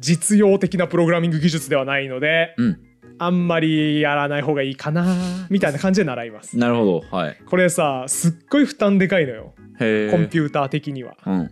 [0.00, 2.80] 実用的なプログラミング技術ではないのでうん。
[3.18, 6.58] あんまりやらない方がいいかなみたいな感じで習います。
[6.58, 7.16] なるほど。
[7.16, 7.38] はい。
[7.46, 9.54] これさすっごい負担でかいのよ。
[9.56, 11.16] コンピューター的には。
[11.26, 11.50] うん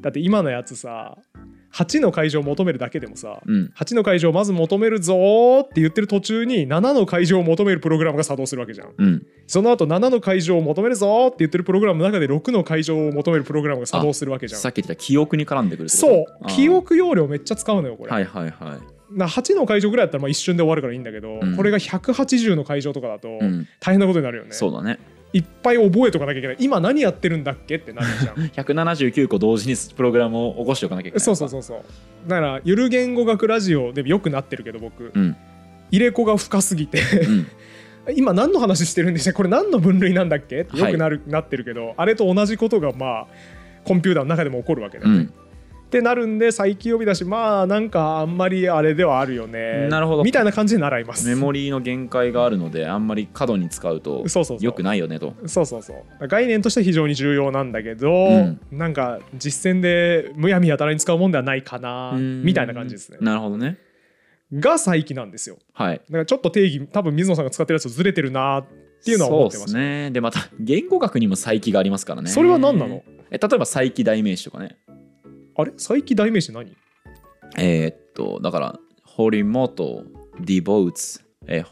[0.00, 1.18] だって今のやつさ
[1.72, 3.72] 8の解除を求めるだけでもさうん。
[3.76, 8.94] 8の解除をまず求めるぞーって言ってる途中に7の解除を求めるプログラムが作動するわけじゃん。
[8.96, 9.26] うん。
[9.46, 14.60] その後7の解除を求めるぞーって言ってるプログラムの中で6の解除を求めるプログラムが作動するわけじゃん。
[14.60, 16.46] さっき言ってた記憶に絡んでくるそう。
[16.48, 18.76] 記憶容量めっちゃ使うのよこれ、はいはいは
[19.12, 19.16] い。
[19.16, 21.56] な8の解除ぐらいだったらまあ一瞬で終わるからいいんだけど、うん。
[21.56, 23.68] これが180の解除とかだとうん。
[23.78, 24.98] 大変なことになるよね、そうだね
[25.32, 26.56] いっぱい覚えとかなきゃいけない。
[26.58, 28.34] 今何やってるんだっけってなるじゃん。
[28.66, 31.24] 179個同時にプログラムを起こしておかなきゃいけない。
[31.24, 32.28] そうそうそうそう。
[32.28, 35.12] だからゆる言語学ラジオでよくなってるけど僕。
[35.14, 35.36] うん。
[35.90, 37.00] 入れ子が深すぎて。
[37.26, 37.46] うん。
[38.16, 40.62] 今何の話してるんでしたこれ何の分類なんだっけ？
[40.62, 43.26] ってよはいくなる、なってるけどあれと同じことがまあ
[43.84, 45.32] コンピューターの中でも起こるわけだよね、うん
[45.90, 49.88] ってなるんで再起呼びだしまあなんかあんまりあれではあるよね。
[49.88, 50.22] なるほど。
[50.22, 51.26] みたいな感じで習います。
[51.26, 54.64] メモリーの限界があるのであんまり過度に使うとそうそうそう。
[54.64, 55.34] 良くないよねと。
[55.46, 56.28] そうそうそう。
[56.28, 58.60] 概念として非常に重要なんだけど、ん。
[58.70, 63.18] なんか実践でむやみやたらに使うもんではないかなみたいな感じですね。
[63.20, 63.76] なるほどね。
[64.54, 65.58] が再起なんですよ。
[65.72, 65.96] はい。
[65.96, 68.64] だからちょっと定義多分水野さんが使ってるやつとずれてるなっ
[69.04, 70.10] ていうのは思ってましたそうですね。
[70.12, 72.30] でまた言語学にも再起がありますからね。
[72.30, 73.02] それは何なの？
[73.32, 74.76] え例えば再起代名詞とかね
[75.60, 75.72] あれ？
[75.76, 76.76] 再起代名詞何？
[77.58, 80.04] えーっとだから堀本
[80.40, 81.64] devotes え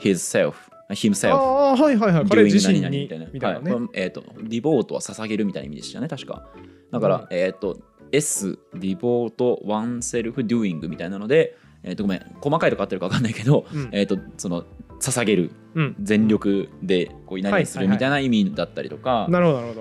[0.00, 0.54] himself
[0.88, 1.34] あ himself.
[1.34, 2.26] あはいはいはい。
[2.26, 3.26] 彼自身にみたいな。
[3.32, 3.88] みたいなね、はい。
[3.94, 6.48] えーっと devote は捧げるみたいな意味でしたね確か。
[6.90, 7.26] だから、うん。
[7.30, 13.88] えーっと S devote oneself doing みたいなのでえーっとごめん細かいとこ合ってるか分かんないけど、うん。
[13.92, 14.64] えーっとその
[15.00, 15.96] 捧げるうん。
[16.02, 19.28] 全力でこう何々するみたいな意味だったりとか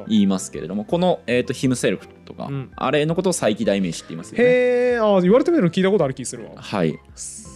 [0.08, 2.72] 言いますけれどもこの、えー、と himself とか、うん。
[2.76, 4.44] あれのことを再起代名詞って言いますよね。
[4.44, 6.52] へえあ言われてみると聞いたことある気するわ。
[6.56, 7.00] はい、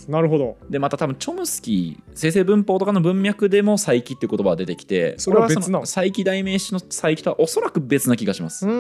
[0.07, 0.57] なるほど。
[0.69, 8.67] でまた多分チョムスキー生成文法とかの文脈でも再起っていう言葉が出てきてそれはこ別再起代名詞の再起とはおそらく別な気がします。
[8.67, 8.73] うー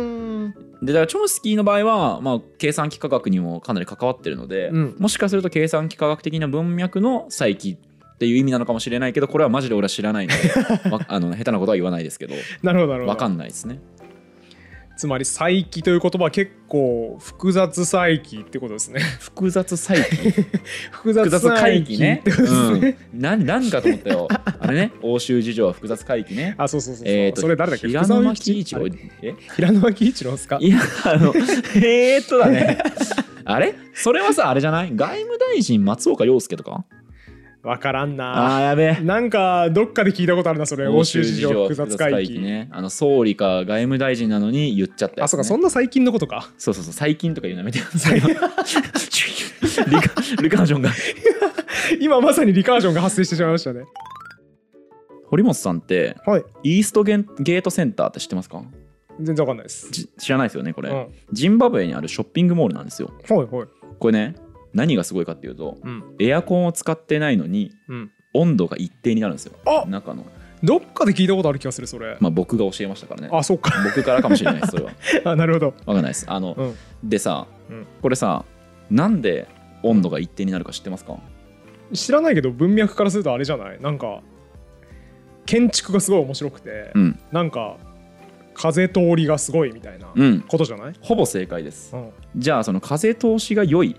[0.47, 0.53] ん。
[0.81, 4.95] でだからチョムスキーの場合は、まあ、計算機科学にもかなり関わってるので、うん。
[4.97, 7.77] もしかすると計算機科学的な文脈の再起
[8.21, 10.33] っていう意味なのかもしれないけどこれはマジで俺は知らないの
[10.83, 13.13] で わあの下手なことは言わないですけどなるほどなるほど。
[13.15, 13.79] 分かんないですね。
[14.95, 18.99] つまり再起という言葉は結構複雑再起ってことですね。
[19.19, 20.15] 複雑再起
[20.91, 22.21] 複複雑回帰ね？
[22.21, 24.27] ってことですね、うん、何何かと思ったよ。
[24.59, 24.91] あれね？
[25.01, 26.53] 欧州事情は複雑回帰ね？
[26.59, 27.87] あそうそうそうそう、えーとそれ誰だっけ？
[27.87, 28.87] 平野巻福一郎？
[29.23, 29.33] え？
[29.55, 30.59] 平野巻一郎ですか？
[30.61, 32.77] いやあのえーっとだね。
[33.43, 33.73] あれ？
[33.95, 34.91] それはさあれじゃない？
[34.95, 36.85] 外務大臣松岡洋介とか？
[37.63, 39.03] わからんあなーやべえ。
[39.03, 40.87] なんかどっかで聞いたことあるなそれ。
[40.87, 46.49] 欧州事情複雑回帰、ねあの総理か外務大臣なのに言っちゃったね、あそうかそんな最近のことか。
[46.57, 47.79] そうそうそう最近とか言うのやめて。
[47.79, 48.47] くださいよリカ
[50.41, 50.89] ルカージョンが。
[52.01, 53.83] 今まさにリカージョンが発生してしまいましたね。
[55.27, 56.43] 堀本さんってはい。
[56.63, 58.63] イーストゲートセンターって知ってますか？
[59.19, 59.87] 全然わかんないです。
[59.91, 61.07] じ知らないですよねこれ、うん。
[61.31, 63.11] ジンバブエにあるショッピングモールなんですよ。
[63.29, 63.67] はいはい。
[63.99, 64.35] これね
[64.73, 66.03] 何がすごいかっていうとうん。
[66.19, 68.11] エアコンを使ってないのにうん。
[68.33, 69.53] 温度が一定になるんですよ。
[69.65, 70.25] あ中の。
[70.63, 72.15] どっかで聞いたことある気がするそれ。
[72.19, 73.29] まあ僕が教えましたからね。
[73.31, 73.71] あそっか。
[73.83, 74.91] 僕からかもしれないですそれは。
[75.31, 75.65] あなるほど。
[75.67, 76.25] わかんないです。
[76.29, 76.63] あの、う
[77.05, 77.09] ん。
[77.09, 77.85] でさ、うん。
[78.01, 78.45] これさ
[78.89, 79.47] なんで
[79.83, 81.17] 温度が一定になるか知ってますか？
[81.93, 83.81] 知らないけど文脈からするとあれじゃない？
[83.81, 84.21] なんか
[85.45, 87.19] 建築がすごい面白くて、うん。
[87.31, 87.75] なんか
[88.53, 90.41] 風通りがすごいみたいなうん。
[90.41, 91.93] ことじゃない、ほぼ正解です。
[91.95, 92.09] うん。
[92.37, 93.95] じゃあその風通しが良い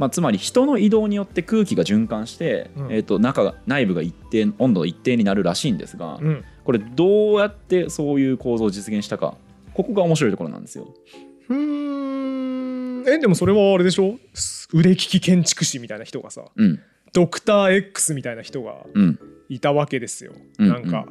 [0.00, 2.92] まあ、つまり人の移動によって空気が循環して、うん。
[2.92, 9.36] えー、と中が内部が一定温度が一定になるらしいんですが、うん、これどうやってそういう構造を実現したか
[9.74, 10.88] ここが面白いところなんですよ。
[11.50, 13.04] うーん。
[13.06, 14.18] えでもそれはあれでしょ？
[14.72, 16.80] 腕利き建築士みたいな人がさうん。
[17.12, 19.18] ドクター X みたいな人がうん。
[19.50, 20.68] いたわけですよ、うん。
[20.68, 21.06] なんか、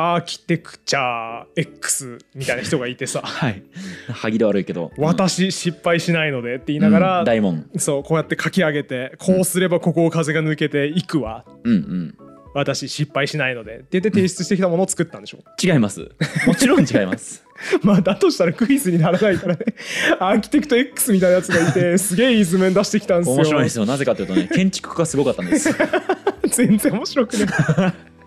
[0.00, 3.20] アーキテクチャー X みたいな人がいてさ。
[3.26, 3.64] はい。
[4.12, 4.92] 歯切れ悪いけど。
[4.96, 7.68] 私失敗しないのでって言いながら、うん大門。
[7.78, 11.44] そうこうやって書き上げてこうすればここを風が抜けていくわ。
[11.64, 12.14] うんうん。
[12.54, 16.08] 私失敗しないのでって言って提出してきたものを作ったんでしょ違います。
[16.46, 17.44] もちろん違います。
[17.82, 19.64] まあだとしたらクイズにならないからね。
[20.20, 23.34] アーキテクト X みたいなやつがいてすげえいい図面出してきたんですよ。
[23.34, 23.84] 面白いですよ。
[23.84, 25.74] なぜかというとね建築家がすごかったんです。
[26.46, 27.46] 全然面白くね。
[27.46, 28.17] え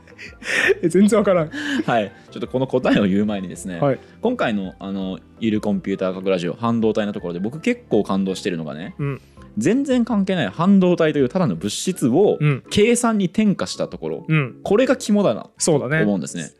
[0.88, 1.50] 全然わからん。
[1.50, 2.12] はい。
[2.32, 4.00] ちょっとこの答えを言う前にですね、はい。
[4.22, 9.22] 今回のあのゆるコンピューター科学ラジオ半導体のところで僕結構感動してるのがねうん。
[9.58, 12.64] 全然関係ない半導体というただの物質をうん。
[12.70, 14.60] 計算に転化したところ、うん。
[14.64, 16.04] これが肝だなそうだね。
[16.04, 16.52] 思うんですね。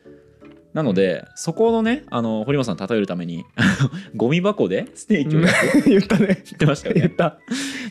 [0.74, 3.44] なのでそこのねあの堀本さん例えるために
[4.16, 5.42] ゴミ箱でステーキを
[5.86, 6.28] 言ったね。
[6.28, 7.02] 言ってましたよね。
[7.02, 7.40] 言った。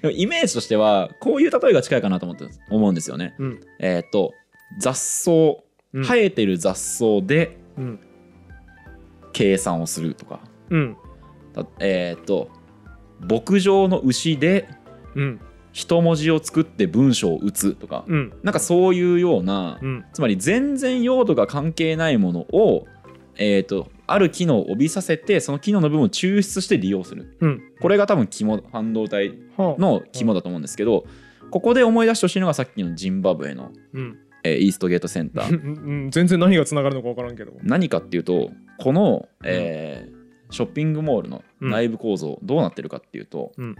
[0.00, 3.34] でもイメージとしてはこういう例えが近いかなと思って思うんですよね。
[3.38, 3.60] うん。
[3.80, 4.32] えーっと
[4.78, 5.30] 雑草
[5.92, 6.04] うん。
[6.04, 8.00] 生えてる雑草でうん。
[9.32, 10.96] 計算をするとか、うん。
[11.52, 12.50] たえーっと
[13.20, 14.68] 牧場の牛で
[15.14, 15.40] うん。
[15.72, 18.32] 一文字を作って文章を打つとか、うん。
[18.42, 20.04] なんかそういうような、うん。
[20.12, 22.86] つまり全然用途が関係ないものを、
[23.36, 27.36] えー、とある機能を帯びさせてその機能の部分を抽出して利用する。
[27.40, 27.62] うん。
[27.80, 31.04] これが多分肝半導体はあの肝だと思うんですけど
[31.50, 35.54] ここで思い出してほしいのがさっきのジンバブエの、うんえーイーストゲートセンタうーん
[36.04, 37.52] うん全然何がつながるのか分からんけど。
[37.62, 40.20] 何かっていうとこの、えー
[40.52, 43.76] ショッピングモールの内部構造どうなってるかっていうと、うん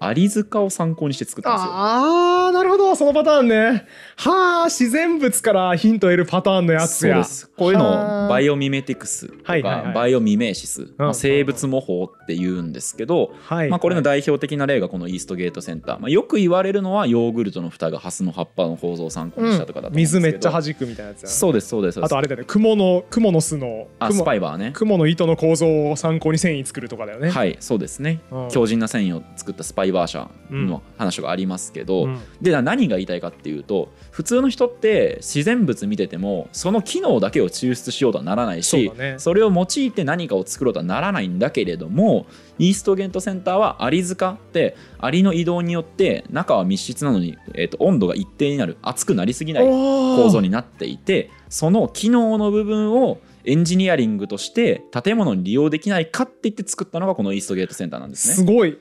[0.00, 1.72] アリ塚を参考にして作ったんですよ。
[1.72, 2.96] ああなるほど。
[2.96, 3.86] そのパターンね。
[4.16, 7.16] はあ自然物からヒントを得るパターンのやつや。
[7.16, 7.50] そうです。
[7.56, 9.94] こういうのはあをバイオミメティクスとか、はいはいはい。
[9.94, 13.68] バイオミメーシス、まあ、うん生物模倣って言うんですけど、はい。
[13.68, 21.28] まあ、これの代表的な例がこのイーストゲートセンター、まあ、よく言われるのはヨーグルトの蓋がハスの葉っぱの構造を参考にしたとかだと思うん水めっちゃ弾くみたいなやつや。
[21.28, 22.06] そうですそうですそうです。
[22.06, 22.44] あとあれだよね。
[22.46, 24.72] 雲の雲の巣のあ雲スパイバーね。
[24.74, 27.30] 雲の糸の構造を参考に繊維作るとかだよね。
[27.30, 28.20] はいそうですね。
[28.30, 28.48] うん。
[28.48, 32.20] 強靭な繊維を作ったスパイバー社の話がありますけど、うん。
[32.40, 39.14] で何が言いたいかっていうと普通の人って自然物見ててもその機能だけを抽出しようとはならないしそね。
[39.18, 42.26] それを用いて何かを作ろうとはならないんだけれども
[42.58, 58.34] イーストゲートセンターはアリ塚ってアリの移動によって中は密室なのに、えー、と温度が一定になる熱くなりすぎない構構造になっていてその機能の部分をエンジニアリングとして建物に利用できないかって言って作ったのがこのイーストゲートセンターなんですね。
[58.34, 58.78] すごい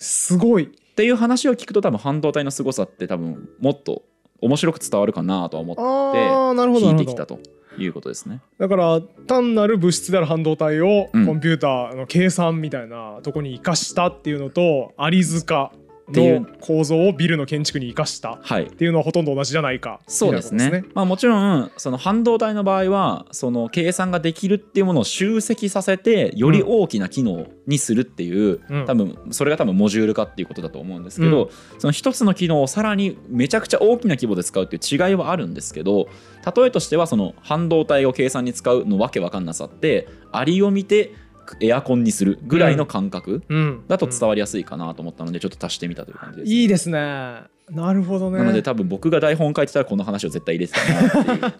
[0.00, 0.64] すごい。
[0.64, 4.02] っていう話を聞くと多分半導体の凄さって多分もっと
[4.40, 7.38] 面白く伝わるかなとは思って聞ないてきたと
[7.78, 8.40] いうことですね。
[8.58, 11.24] だから単なる物質である半導体をコうん。
[11.36, 15.72] ンピューターの計算みたいなとこに生かしたっていうのとアリ塚
[16.12, 18.32] の構造をビルの建築に生かした。
[18.32, 18.66] っはい。
[18.66, 20.00] ていうのはほとんど同じじゃないか。
[20.06, 20.64] そうですね。
[20.66, 28.86] みたいなこまあ、もちろんその半導体の場合はその計算ができるっていうものを集積させてより大きな機能にするっていう、うん。
[28.86, 36.08] 多分それが多分モジュール化っていうことだと思うんですけど、その一つの機能をさらにめちゃくちゃ大きな規模で使うっていう違いはあるんですけど
[36.56, 41.14] 例えとしてはその半導体を計算に使うのわけわかんなさってアリを見て
[41.60, 43.42] エアコンにするぐらいの感覚
[43.88, 46.52] だと伝わりやすいかなと思ったのでちょっと足してみたという感じです。
[46.52, 47.42] いいですね。
[47.70, 48.38] なるほどね。
[48.38, 51.52] なので多分僕が台本書いてたらこの話を絶対入れてたなっていう。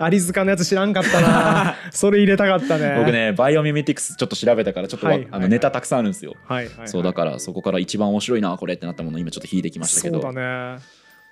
[0.00, 1.76] アリ塚のやつ知らんかったな。
[1.92, 2.94] それ入れたかったね。
[2.98, 5.40] 僕ねバイオミメティクスちょっと調べたからちょっとわ、はいはいはい。
[5.40, 10.22] あのネタたくさんあるんですよ、はいはい、はい、そうだからそこから一番面白いなこれってなったものを今ちょっと引いてきましたけど。
[10.22, 10.78] そうだね。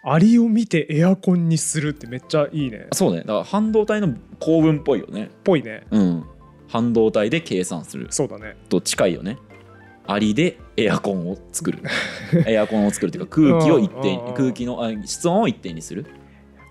[0.06, 2.88] アリを見てエアコンにするってめっちゃいいね。
[2.92, 3.20] そうね。
[3.20, 5.30] だから半導体の構文っぽいよね。
[5.44, 5.86] ぽいね。
[5.90, 6.24] うん
[6.74, 8.08] 半導体で計算する。
[8.10, 8.56] そうだね。
[8.68, 9.38] と近いよね。
[10.08, 11.80] アリでエアコンを作る。
[12.48, 14.34] エアコンを作るっていうか空気を一定うんうんうん。
[14.34, 16.04] 空気のあ室温を一定にする、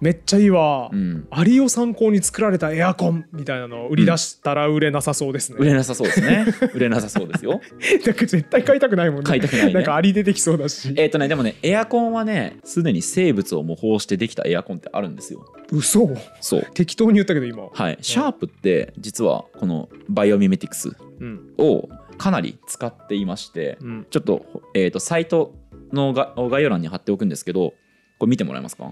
[0.03, 6.45] めっちゃいいわ、うん、アリを参考に作られたエアコンみたいなのを売り出したら売れなさそうですね、売れなさそうですね。
[6.75, 7.61] 売れなさそうですよ。
[8.05, 9.23] なんか絶対買いたくないもんね。
[9.23, 9.73] 買いたくないね。
[9.73, 10.93] なんかアリ出てきそうだし。
[10.97, 15.45] えっ、とねでもねエアコンはねすでに生物を模倣してできたエアコンってあるんですよ。
[15.71, 16.09] 嘘。
[16.41, 16.67] そう。
[16.73, 17.69] 適当に言ったけど今。
[17.71, 21.53] はい、シャープって実はこのバイオミメティクスうん。
[21.57, 21.87] を
[22.17, 24.05] かなり使っていましてうん。
[24.09, 25.55] ちょっと,、えー、とサイト
[25.93, 27.73] のが概要欄に貼っておくんですけど
[28.19, 28.91] これ見てもらえますか？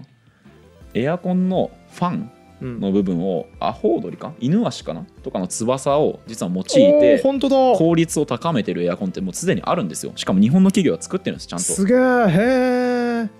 [0.94, 2.80] エアコンのファンうん。
[2.80, 4.32] の部分をアホウドリか？
[4.38, 7.56] 犬足かなとかの翼を実は用いて本当だ。
[7.76, 10.12] 効率を高めてるエアコンってもうすでにあるんですよ。
[10.14, 11.64] しかも日本の企業は作ってるんですちゃんと。
[11.64, 13.30] すげえへえ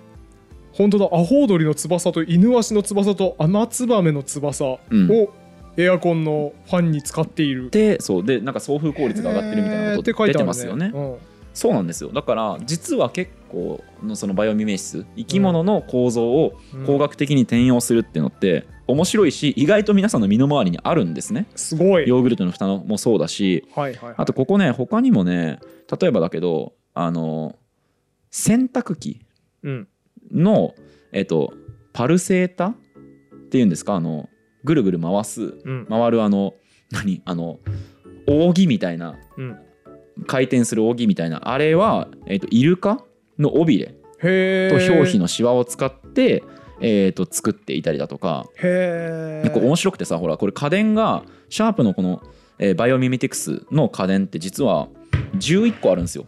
[0.73, 1.05] 本当だ。
[1.05, 5.29] アホウドリの翼と犬足の翼とアマツバメの翼をうん。
[5.77, 7.69] エアコンのファンに使っている。
[7.69, 8.25] でそう。
[8.25, 10.91] でなんか送風効率が上がってるみたいなこと出てますよね。
[10.93, 11.15] うん。
[11.53, 12.11] そうなんですよ。
[12.11, 21.45] だから実は結構のそのバイオミメシス生き物の構造をうん工学的に転用するっていうのって面白いし意外と皆さんの身の回りにあるんですね。
[21.55, 22.07] すごい。
[22.07, 24.15] ヨーグルトの蓋もそうだしはいはいはい。
[24.17, 25.59] あとここね他にもね
[26.01, 27.55] 例えばだけどあの
[28.31, 29.21] 洗濯機
[29.61, 29.87] うん。
[30.31, 30.73] の、
[31.11, 31.53] えっと、
[31.93, 32.73] パルセータ
[33.51, 34.29] ていうんですかあの
[34.63, 35.85] ぐるぐる回すうん。
[35.87, 36.55] 回るあの
[36.91, 37.59] 何あの
[38.27, 39.57] 扇みたいなうん。
[40.27, 43.03] 回転する扇みたいなあれは、えー、とイルカ
[43.39, 46.43] の尾びれと表皮のシワを使って、
[46.79, 48.45] えー、と作っていたりだとか。
[48.55, 52.21] へえ結構面白くてさほらこれ家電がシャープのこの、
[52.59, 54.87] えーバイオミメティクスの家電って実は
[55.37, 56.25] 11個あるんですよ。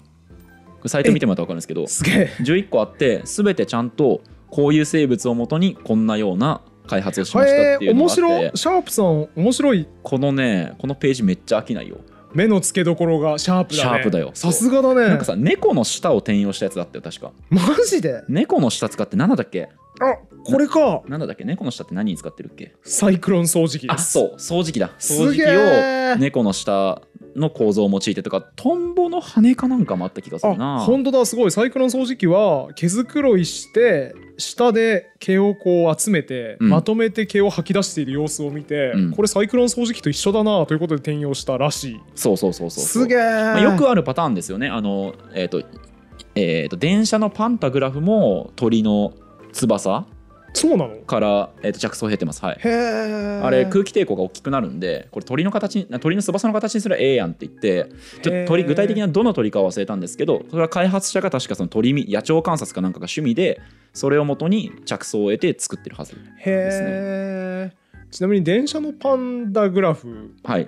[0.88, 2.32] サイト見てもらったら分かるんですけどすげえ。
[2.42, 8.16] 11個あって全てちゃんとこういう生物をもとにこんなような開発をしましたっていうの面があって。
[8.16, 8.52] 白い。
[8.56, 9.88] シャープさん面白い。
[10.04, 11.98] このねこのページめっちゃ飽きないよ。
[12.36, 13.90] 目の付けどころがシャープだね。
[13.90, 14.32] シャープだよ。
[14.34, 15.08] さすがだね。
[15.08, 17.32] なんかさ猫の舌を転用したやつだったよ確か。
[17.50, 18.24] マジで？
[18.28, 19.70] 猫の舌使って何だっけ？
[20.02, 21.02] あこれか。
[21.08, 21.46] 何だっけ？
[21.46, 22.76] 猫の舌って何に使ってるっけ？
[22.84, 24.92] サイクロン掃除機あそう掃除機だ。
[25.00, 27.02] す掃除機を猫の下
[27.36, 30.78] の構造を用いてとかトンボの羽かなんかもあった気がするな。
[30.78, 31.52] あ本当だすごい。
[31.52, 36.70] サイクロン掃除機は毛づくろいして下で毛をこう集めて、うん。
[36.70, 39.12] まとめて毛を吐き出している様子を見て、うん。
[39.12, 42.02] これサイクロン掃除機と一緒だなということで転用したらしい。
[42.16, 44.70] そうそうそうそうすげえ、まあ、よくあるパターンですよね。
[44.70, 45.64] あのえっ、と
[46.36, 49.14] えー、と電車のパンタグラフも鳥の
[49.54, 50.06] 翼
[50.56, 50.96] そうなの？
[50.96, 52.44] へから、えー、と着想を経てます。
[52.44, 52.60] はい。
[52.64, 57.90] えあれ空気抵抗が大きくなるんでこれ鳥の形に鳥の翼の形にすればええやんって言って
[58.22, 63.62] ちょ鳥具体的などの鳥かは忘れたんですけどそれは開発者が確かその鳥見野鳥観察かなんかが趣味で
[63.94, 67.72] それをもとに着想を得て作ってるはずへえ
[68.12, 70.68] ちなみに電車のパンダグラフはい。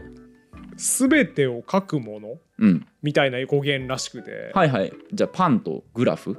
[0.75, 2.37] すべてを書くもの？
[2.59, 2.85] うん。
[3.01, 4.93] みたいな語源らしくて、はいはい。
[5.11, 6.35] じゃあパンとグラフ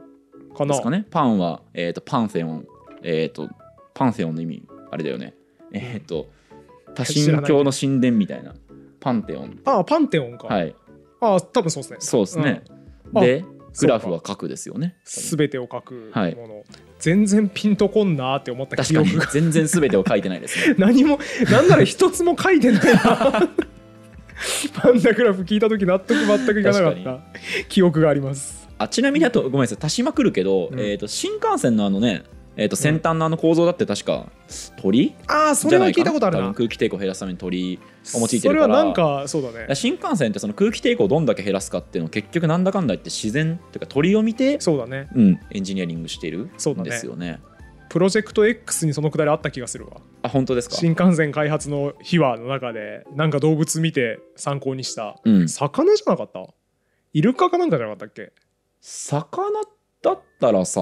[0.57, 0.75] かな。
[0.75, 1.07] ですかね。
[1.11, 2.67] パンは、えー、とパンセオン
[3.03, 3.49] えっ、と
[3.95, 5.35] パンセオンの意味あれだよね。
[5.73, 6.31] えっ、と
[6.95, 8.55] 多神教の神殿みたいな。
[9.01, 9.61] パンテオン。
[9.65, 10.75] あパンテオンか、はい。
[11.21, 11.97] あ多分そうですね。
[12.01, 12.63] そうですね、
[13.15, 13.21] うん。
[13.21, 13.45] で
[13.81, 14.97] グラフは角ですよね。
[15.05, 16.37] すべてを書くもの、はい
[16.99, 19.09] 全然ピンとこんなって思った確かに。
[19.09, 23.49] 記憶が全然全てを書いてないですね何もなんなら一つも書いてないな
[24.75, 27.21] パンダグラフ聞いた時納得全くいかなかっ確た
[27.69, 32.25] 記憶がありますあちなみにあとごめんなさい足しまくるけど、うんえー、と新幹線のあのね、
[32.61, 34.27] えー、と先端のあの構造だって確か
[34.79, 35.15] 鳥？
[35.29, 36.53] ああそれは聞いたことあるな。
[36.53, 37.79] 空気抵抗を減らすために鳥
[38.15, 38.51] を用いてるから。
[38.51, 39.75] それはなんかそうだね。
[39.77, 45.09] 新幹線ってその空気抵抗をどんだけ減らすかっていうのを結局なんだかんだ言って自然というか鳥を見て、そうだね。
[45.15, 46.39] うん、エンジニアリングしている。
[46.41, 47.41] んですよね。
[47.91, 49.99] プロジェクト X にそのくだりあった気がするわ。
[50.23, 50.75] あ本当ですか？
[50.75, 55.17] 新幹線開発の秘話の中でなんか動物見て参考にした。
[55.25, 56.45] うん、魚じゃなかった？
[57.13, 58.33] イルカかなんかじゃなかったっけ？
[58.81, 59.61] 魚
[60.09, 60.81] だったらさ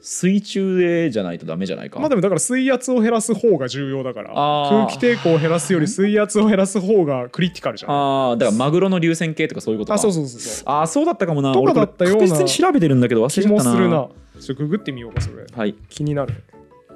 [0.00, 1.98] 水中でじゃないとダメじゃないか？
[2.00, 4.30] まあでもだから水圧を減らす方が重要だから。
[4.34, 4.86] あー。
[4.86, 7.90] 空気抵抗を減らすより水圧を減らす方がクリティカルじゃん。
[7.92, 9.94] あーだからマグロの流線形とかそういうことか。
[9.94, 10.64] あそうそうそうそう。
[10.66, 11.52] あーそうだったかもな。
[11.52, 13.70] とかだったような確実に調べてるんだけど忘れ気ちゃったな。
[13.70, 14.08] もするな。
[14.40, 15.46] ちょっとググってみようかそれ。
[15.50, 15.74] はい。
[15.88, 16.44] 気になる。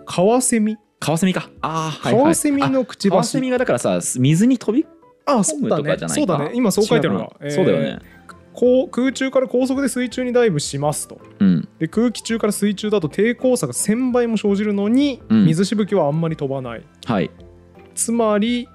[0.05, 0.77] カワセミ？
[0.99, 1.49] カワセミか。
[1.63, 2.25] あーカはいはい。
[2.25, 4.87] ワセミのくちあカワばしセミがだからさ水に飛び
[5.27, 6.35] あそうだ込むとかねじゃないか？
[6.35, 6.51] そうだね。
[6.55, 7.25] 今そう書いてあるわ。
[7.25, 7.51] 違うかな。
[7.53, 7.99] そうだよね。
[8.53, 11.69] こう空中から高速で水中にダイブしますとうん。
[11.79, 17.31] で空気中から水中だと抵抗差が1000倍も生じるのに、うん水しぶきはあんまり飛ばないはい。
[17.95, 18.69] つまり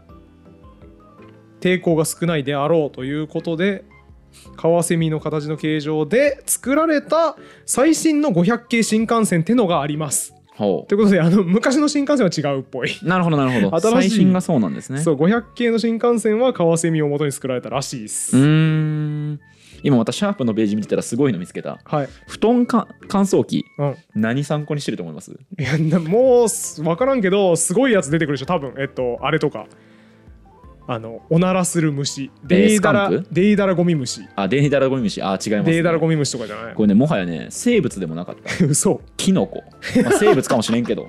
[1.59, 3.85] 抵抗が少ないであろうということで
[4.57, 10.33] カワセミの形の形状で作られた最新の500系新幹線ってのがあります。
[10.55, 12.91] ほということであの昔の新幹線は違うっぽい。
[12.97, 13.07] う。
[13.07, 13.79] なるほどなるほど。
[13.79, 14.99] 新しい最新がそうなんですね。
[14.99, 18.37] そう500系の新幹線はカワセミを元に作られたらしいです。
[18.37, 19.14] うーん
[19.85, 21.79] 今またシャープのページ見てたらすごいの見つけた。
[21.85, 22.09] はい。
[22.27, 23.63] 布団か乾燥機。
[23.77, 23.95] うん。
[24.15, 25.31] 何参考にしてると思います？
[25.31, 28.73] いやなもうす分からんけどすごいやつ出てくるでしょ多分。
[28.79, 29.67] えっとあれとか。
[30.87, 32.29] あのおならする虫。
[32.43, 34.21] デイダラデイダラゴミ虫。
[34.35, 36.73] あデイダラゴミムシあ違います、ね、デイダラゴミ虫とかじゃない。
[36.75, 38.51] これねもはやね生物でもなかった。
[38.65, 39.01] 嘘。
[39.17, 39.63] キノコ、
[40.03, 41.07] まあ、生物かもしれんけど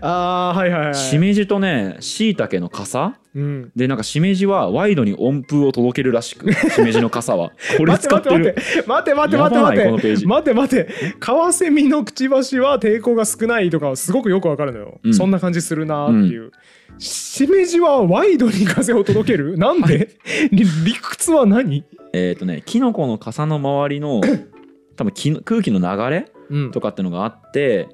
[0.00, 0.94] あーはいはいはい。
[0.94, 3.72] しめじとねしいたけの傘うん。
[3.74, 7.50] でなんかしめじはワイドに温風を届けるらしくしめじの傘は。
[7.78, 8.56] これ待って使ってる。
[8.86, 9.90] 待って待って待って待って。
[9.90, 11.16] 待て待って待って。
[11.18, 15.14] カワセミのくちばしは抵抗が少ないとかはすごくよくわかるのよ、うん。
[15.14, 16.52] そんな感じするなーっていう、
[16.98, 19.58] しめじはワイドに風を届ける？
[19.58, 20.10] なんで？
[20.52, 21.84] り 理屈は何？
[22.12, 24.20] えっ、とねキノコの傘の周りの
[24.96, 26.70] 多分き空気の流れうん。
[26.70, 27.88] とかってのがあって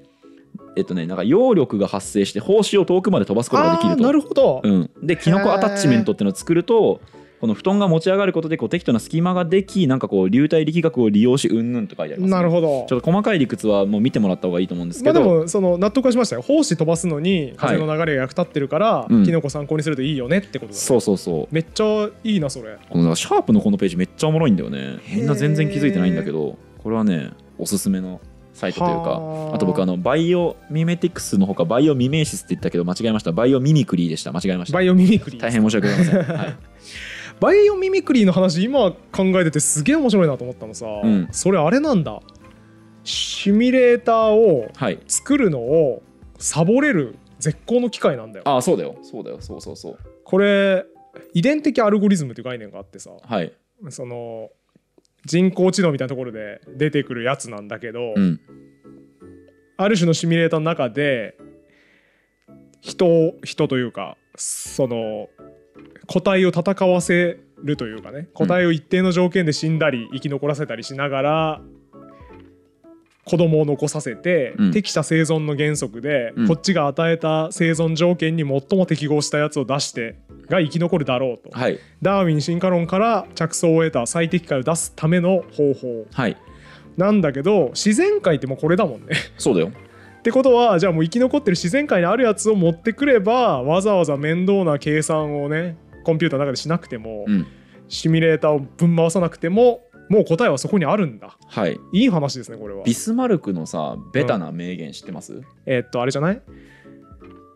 [0.76, 4.02] えっとねなんか揚力が発生して胞子を遠くまで飛ばすことができると。
[4.02, 7.00] なるほど、うん、でキノコアタッチメントっていうのを作ると
[7.40, 12.84] この布団が持ち上がることでこう適当な隙間ができなんかこう流体力学を利用しうんぬんと書いてあります、ね、なるほど。
[12.86, 16.42] ちょっと細かい理屈はもう見てもらった方がいいと思うんですまあでけど、もその納得はしましたよ。
[16.42, 19.24] 胞子飛ばすのに風の流れが役立ってるから、うん。
[19.24, 21.54] キノコ参考にするといいよねってことだ、ね、そうそうそう。
[21.54, 22.76] めっちゃいいなそれ。
[22.90, 24.98] このシャープのこのページめっちゃおもろいんだよね。
[25.08, 26.58] みんな全然気づいてないんだけど。
[26.82, 28.20] これはねおすすめの
[28.60, 29.54] サイトというかはあ。
[29.56, 33.32] あと僕あのバイオミメティクスのほかバイオミメーシスって言ったけど間違えました。
[33.32, 34.32] バイオミミクリーでした。
[34.32, 34.74] 間違えました。
[34.74, 35.40] バイオミミクリー。
[35.40, 36.56] 大変申し訳ございません、 はい、
[37.40, 41.28] バイオミミクリーの話今考えててすげえ面白いなと思ったのさ、うん。
[41.32, 42.20] それあれなんだ。
[43.02, 46.02] シミュレーターをはい、作るのを
[46.38, 48.44] サボれる絶好の機械なんだよ。
[48.46, 48.96] ああそうだよ。
[49.02, 49.38] そうだよ。
[49.40, 49.98] そうそうそう。
[50.24, 50.84] これ
[51.32, 53.52] 遺伝的アルゴリズムっていう概念があってさはい。
[53.88, 54.50] その
[55.24, 58.40] 人工知能みたいなところで出てくるやつなんだけど、うん。
[59.76, 61.36] ある種のシミュレーターの中で
[62.82, 65.28] 人を人というかその
[66.06, 71.60] 個体を戦わせるというかね個体を一定の条件で死んだり生き残らせたりしながら
[73.24, 74.70] 子供を残させて、うん。
[74.72, 76.48] 適した生存の原則で、うん。
[76.48, 80.16] こっちが与えた生存条件に最も適合したやつを出して
[80.48, 81.78] が生き残るだろうと、はい。
[82.02, 86.06] ダーウィン進化論から着想を得た最適解を出すための方法。
[86.12, 86.36] はい。
[86.96, 89.08] なんだけど自然界ってもうこれだもんね。
[89.38, 89.70] そうだよ。
[90.18, 97.46] ってことはじゃあもう生き残ってる自然界にあるやつを持ってくればわざわざ面倒な計算をねコンピューターの中でしなくても、うん。
[97.88, 99.80] シミュレーターをぶん回さなくても
[100.10, 101.38] もう答えはそこにあるんだ。
[101.46, 101.80] はい。
[101.92, 102.82] いい話ですねこれは。
[102.84, 106.42] ビスマルクのさベタな名言知ってます、えーっとあれじゃない？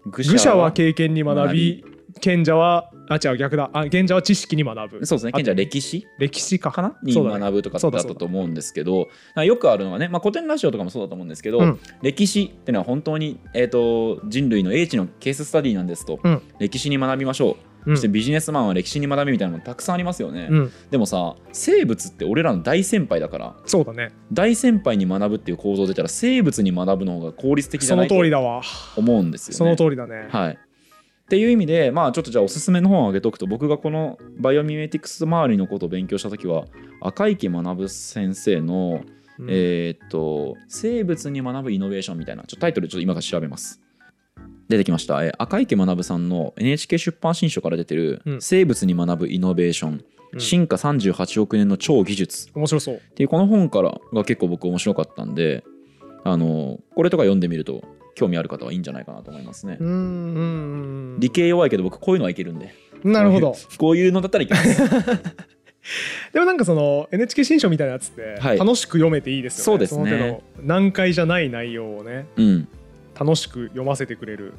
[0.06, 1.84] 愚愚者は経験に学び
[2.20, 3.70] 賢者はあ違う逆だ。
[3.72, 5.04] あ賢者は知識に学ぶ。
[5.06, 5.32] そうですね。
[5.32, 6.06] 賢者はあ歴史？
[6.18, 6.96] 歴史かかな？
[7.02, 11.80] にそうだね学ぶとかだったそうだそうだと思うんですけどよくあるのはね、まあ、古典ラジオとかもそうだと思うんですけど、うん。
[12.02, 16.42] 歴史っていうのは本当に、えー、と人類の英知のケーススタディなんですと、うん。
[16.60, 20.72] 歴史に学びましょう、うんそしてビジネスマンは歴史に学びみたいなのたくさんありますよね、うん。
[20.90, 23.56] でもさ生物って俺らの大先輩だから。
[23.66, 24.12] そうだね。
[24.32, 28.62] 大先輩に学ぶっていう構造出たら生物に学ぶの方が効率的じそのゃないと通りだわ。
[28.96, 29.58] 思うんですよね。
[29.58, 30.28] その通りだね。
[30.30, 30.52] はい。
[30.52, 36.66] っていう意味で、まあ、ちょっとじゃあおすすめの本を挙げとくと僕がこのバイオミメティクス周りのことを勉強した時は
[37.00, 39.00] 赤池学先生の、
[39.38, 39.46] うん。
[39.50, 43.80] えーっと生物に学ぶイノベーションみたいなちょっとタイトルちょっと今から調べます
[44.68, 48.42] 出てきました、えー赤池学さんの NHK 出版新書から出てるうん。
[48.42, 50.40] 生物に学ぶイノベーション、うん。
[50.40, 52.48] 進化38億年の超技術。
[52.54, 52.94] 面白そう。
[52.96, 55.64] っていうこの本からが結構僕面白かったんで
[56.24, 57.82] あのこれとか読んでみると
[58.14, 59.78] 興味ある方はいいんじゃないかなと思いますね。
[61.18, 62.72] 理系弱いけど僕こういうのはいけるんで。
[63.02, 63.54] なるほど。
[63.76, 64.80] こういうのだったらいけます。
[66.32, 68.58] でもなんかその NHK 新書みたいなやつってはい。
[68.58, 69.64] 楽しく読めていいですよね。
[69.64, 70.42] そうですね。
[70.56, 72.26] の難解じゃない内容をね。
[72.36, 72.68] うん
[73.18, 74.54] 楽しく読ませてくれる。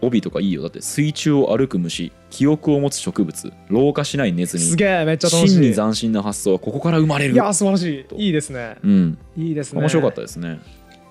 [0.00, 5.54] 帯とかいいよだって水中を歩く虫記憶を持つ植物老化しないネズミすげえめっちゃ楽しい。
[5.56, 8.26] 真に斬新な発想はここから生まれるいや素晴らしい。
[8.26, 8.76] いいですね。
[8.84, 9.80] うんいいですね。
[9.80, 10.60] 面白かったですね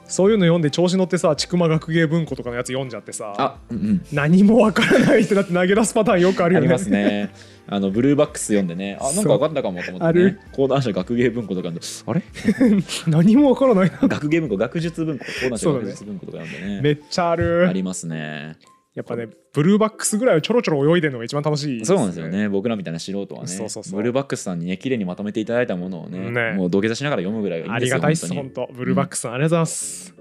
[0.07, 4.05] そういうの読んで調子乗ってさ、ちくま学芸文庫とかのやつ読んじゃってさ、あうんうん。
[4.11, 6.67] 何もわからないってなって投げ出すパターンよくあるよね。
[6.67, 7.29] ありますね。
[7.69, 8.97] あのブルーバックス読んでね。
[9.01, 10.37] あなんか分かったかもと思ってね。
[10.53, 11.79] 講談社学芸文庫とかで。
[12.05, 12.21] あれ？
[13.07, 14.07] 何もわからないな。
[14.07, 15.25] 学芸文庫学術文庫。
[15.25, 16.81] 講談社学術文庫とか読んでね。
[16.81, 17.67] めっちゃある。
[17.67, 17.73] あ。
[17.73, 18.55] りますね
[18.97, 22.27] やっぱね、ブルーバックスぐらいをちょろちょろ泳いでるのが一番楽しい、そうなんですよ。
[22.29, 22.49] ね。
[22.49, 23.47] 僕らみたいな素人はね。
[23.47, 23.95] そうそうそう。
[23.95, 26.53] ブルーバックスさんにね綺麗にまとめていただいたものをねね。
[26.53, 28.67] もう土下座しながら読むぐらいがいいんあですよりがたいっす、本当。
[28.73, 30.15] ブルーバックスさん、ありがとうございます。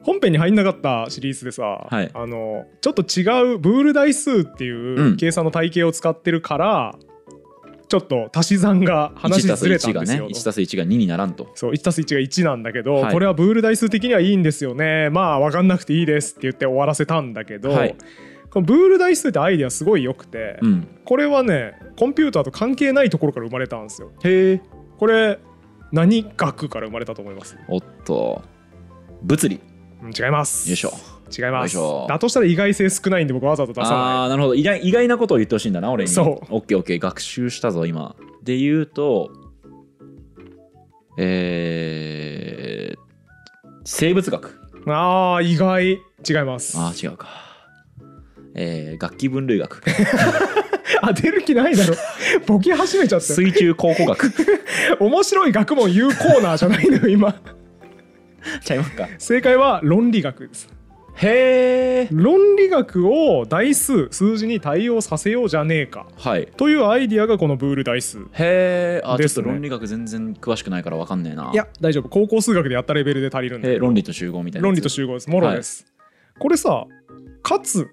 [0.00, 2.08] 本編に入んなかったシリーズでさ、はい。
[2.14, 5.16] あのちょっと違うブール代数ってういうん。
[5.16, 6.94] 計算の体系を使ってるから、
[7.94, 10.04] ちょっと足し算が話1たすずれた1がね。
[10.04, 10.28] んですよ。
[10.28, 11.52] 1たす1が2にならんと。
[11.54, 13.12] そう1たす1が1なんだけど、はい。
[13.12, 15.10] これはブール代数的にはいいんですよね。
[15.10, 17.94] まあ分かんなくていいですって言って終わらせたんだけど、はい。
[18.50, 20.88] このブール代数ってアイデアすごい良くて、うん。
[21.04, 24.10] これはねコンピューターと関係ないところから生まれたんですよ。
[24.24, 24.60] へえ
[24.98, 25.38] これ
[25.92, 27.56] 何学から生まれたと思います？
[27.68, 28.42] おっと。
[29.22, 29.60] 物理。
[30.02, 30.68] うん違います。
[30.68, 30.92] よいしょ
[31.36, 31.76] 違います。
[32.08, 34.54] だとしたら意外性少ないんで僕わざわざ出さあなあーなるほど。
[34.54, 36.10] 意外意外なことを言ってほしいんだな俺に。
[36.10, 36.54] そう。
[36.54, 38.16] オッケーオッケー学習したぞ今。
[38.42, 39.30] で言うと
[41.16, 42.98] えー、
[43.84, 44.48] 生物学。
[44.48, 44.50] い
[44.86, 45.84] あー意外。
[46.26, 46.78] 違います。
[46.78, 47.28] ああ違うか。
[48.54, 49.82] えー、楽器分類学。
[51.02, 51.94] 当てる気ないだろ。
[52.46, 53.26] ボケ始めちゃって。
[53.26, 54.32] 水中考古学。
[55.00, 57.34] 面白い学問言うコーナーじゃないのよ今。
[58.64, 59.08] ちゃいますか。
[59.18, 60.68] 正解は論理学です
[61.16, 66.06] へえ論理学を代数数字に対応させようじゃねえか。
[66.16, 66.46] はい。
[66.56, 69.42] というアイディアがこのブール代数へえあちょですね。
[69.42, 71.50] っと論理学全然詳しくないから分かんねえな。
[71.52, 72.08] いや大丈夫。
[72.08, 73.74] 高校数学でやったレベルで足りるんで。
[73.74, 75.30] えー論理と集合みたいな論理と集合です。
[75.30, 75.86] もろです、
[76.38, 76.86] これさ
[77.42, 77.88] かつ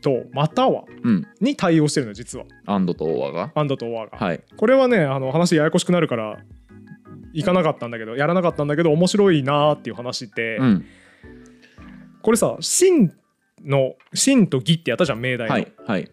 [0.00, 1.26] とまたはうん。
[1.40, 2.44] に対応してるのよ実は。
[2.66, 3.52] アンドとオーアが。
[3.54, 4.40] アンドとオアが、はい。
[4.56, 6.38] これはねあの話ややこしくなるから
[7.32, 10.84] 行かなかったんだけどやらなかったんだけど面白いなーっていう話で、うん
[12.28, 13.10] これさ真
[13.64, 16.10] の真と義ってやったじゃん命題の、はいはい。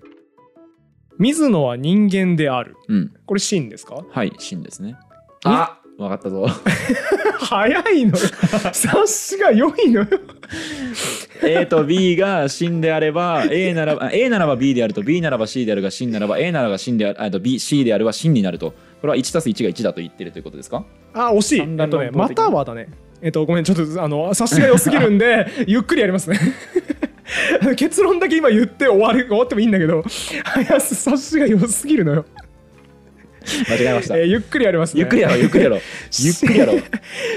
[1.18, 2.78] 水野は人間である。
[2.88, 3.14] うん。
[3.26, 3.98] これ真ですか？
[4.10, 4.96] はい真ですね。
[5.44, 5.78] あ。
[5.98, 6.48] 分かったぞ。
[7.40, 8.26] 早いのよ。
[8.72, 10.08] 察しが良いのよ。
[11.44, 17.42] A と B が真であれば A ならば A ならば B であると B ならば C であるが真ならば A ならば真であるあと
[17.42, 18.72] B C であるは真になると。
[18.72, 20.86] これは1たす1が1だと言ってるということですか？
[21.14, 21.60] あ惜しい。
[21.60, 22.88] えっとねまたはだね
[23.22, 26.40] えっとごめんちょっとあの察しが良すぎるんで ゆっくりやりますね。
[27.76, 30.04] 結論だけ今言って終わる終わってもいいんだけど
[30.44, 32.26] 早す察しが良すぎるのよ、
[33.70, 35.02] 間違えました、えーゆっくりやりますね。
[35.02, 35.82] ゆっくりやろうゆっくりやろう。
[36.20, 36.84] ゆっくりやろう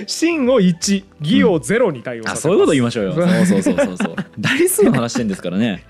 [0.06, 3.14] 真を1義を0に対応させます、あそういうこと言いましょうよ。
[3.14, 3.28] そう。
[3.46, 5.84] そうそうそうそう大数 の話してんですからね。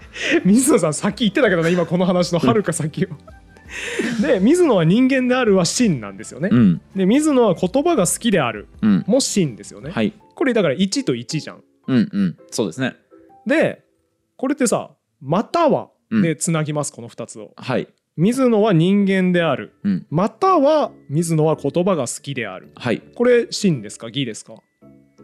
[0.45, 3.09] 水野さんさっき言ってたけどね今この話のはるか先を
[4.23, 6.81] で水野は人間であるは真なんですよね、うん。
[6.97, 8.69] で水野は言葉が好きである。
[8.83, 9.05] うん。
[9.07, 10.13] も真ですよね、はい。
[10.35, 11.63] これだから1と1じゃん。
[11.87, 12.37] うんうん。
[12.51, 12.97] そうですね。
[13.47, 13.85] で
[14.37, 14.91] これってさ
[15.21, 16.23] 「または」うん。
[16.23, 17.53] でつなぎます、この2つを。
[17.57, 17.89] はい。
[18.17, 19.75] 水野は人間である。
[19.85, 20.07] うん。
[20.11, 22.73] または水野は言葉が好きである。
[22.75, 23.01] はい。
[23.15, 24.09] これ真ですか？
[24.09, 24.55] 義ですか？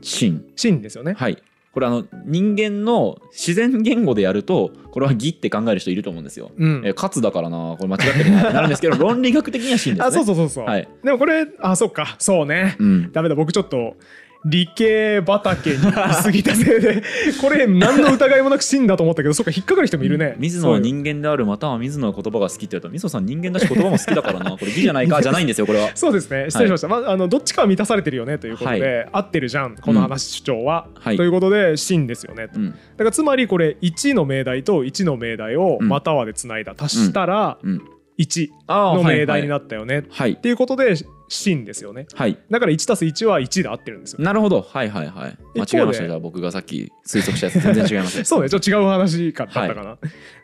[0.00, 0.44] 真。
[0.56, 1.14] 真ですよね。
[1.14, 1.42] はい
[1.74, 6.82] これあの人間の自然言語でやるとこれは義って考える人いると思うんですよ、うん。
[6.86, 10.06] え勝つだからなこれ間違ってるなってなるんですけど 論理学的には真ですね。
[10.06, 10.88] あそうそうそうそう、はい。
[11.02, 12.14] でもこれあそっか。
[12.20, 13.12] そうね、うん。
[13.12, 13.34] ダメだ。
[13.34, 13.96] 僕ちょっと
[14.44, 17.02] 理系畑にいすぎたせいで
[17.40, 20.34] これ何の疑いもなく真だと思ったけどそっか引っかかる人もいるね。
[20.38, 24.50] 水野は人間であるまたは水野は言葉が好きって言われたら水野さん人間だし言葉も好きだからな。
[24.52, 25.90] これ義じゃないかじゃないんですよこれは。
[25.96, 26.46] そうですね。
[26.48, 31.16] 失礼しました、まあ、あのどっちかは満たされてるよねということで、合ってるじゃんこの話主張は、はい。
[31.16, 32.70] ということで真ですよねと、うん。
[32.70, 35.88] だからつまりこれ1の命題と1の命題をうん。
[35.88, 36.74] またはでつないだ。
[36.76, 37.82] 足したらうん
[38.18, 40.32] 1あーの命題にはいなったよね、はい。
[40.32, 40.94] っていうことで
[41.28, 42.06] 真ですよね。
[42.14, 42.38] はい。
[42.50, 44.22] だから1たす1は1で合ってるんですよ。
[44.22, 44.62] なるほど。
[44.62, 45.38] はいはいはい。
[45.58, 46.06] 間違えました。
[46.06, 47.60] じゃあ僕がさっき推測したやつ。
[47.60, 48.24] 全然違いました。
[48.26, 49.98] そうねちょっと違う話かだったかな、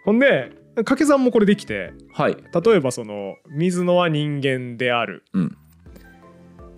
[0.04, 1.92] ほんで掛け算もこれできて。
[2.12, 2.36] はい。
[2.64, 5.24] 例えばその水野は人間である。
[5.32, 5.56] うん。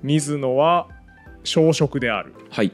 [0.03, 0.89] 水野は
[1.45, 2.35] 小食である。
[2.51, 2.73] はい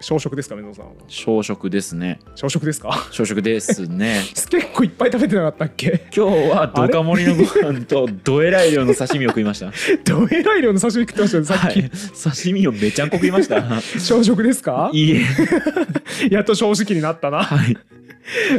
[0.00, 0.92] 小食ですか水野さんは。
[1.08, 2.20] 小食ですね。
[2.34, 3.06] 小食ですか？
[3.10, 4.20] 小食ですね。
[4.50, 6.06] 結構いっぱい食べてなかったっけ？
[6.14, 9.72] 今日はドカ盛りのご飯と どえらい量の刺身を食いました。
[10.04, 11.90] どえらい量の刺身食ってましたよねさっき、はい。
[11.90, 13.62] 刺身をめちゃんこ食いました。
[13.98, 14.90] 小食ですか？
[14.92, 15.24] いいえ。
[16.30, 17.42] やっと正直になったな。
[17.42, 17.76] はい。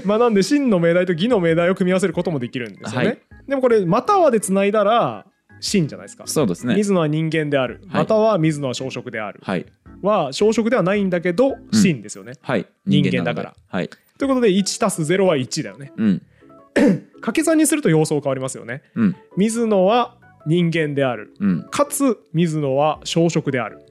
[0.05, 3.17] まあなんで真の命題と義の命題を組み合わせることもできるんですよね、はい。
[3.47, 5.25] でもこれまたはでつないだら
[5.59, 6.23] 真じゃないですか。
[6.27, 6.75] そうですね。
[6.75, 8.01] 水野は人間である、はい。
[8.03, 9.39] または水野は小食である。
[9.43, 9.65] はい
[10.01, 12.65] は小食ではないんだけど真ですよね、はい。
[12.85, 13.55] 人間だから。
[13.67, 13.89] はい。
[14.17, 15.91] ということで1たす0は1だよね。
[15.95, 16.21] うん。
[16.73, 18.83] 掛け算にすると様相変わりますよね。
[18.95, 19.15] うん。
[19.35, 21.33] 水野は人間である。
[21.39, 21.67] うん。
[21.69, 23.83] かつ水野は小食である。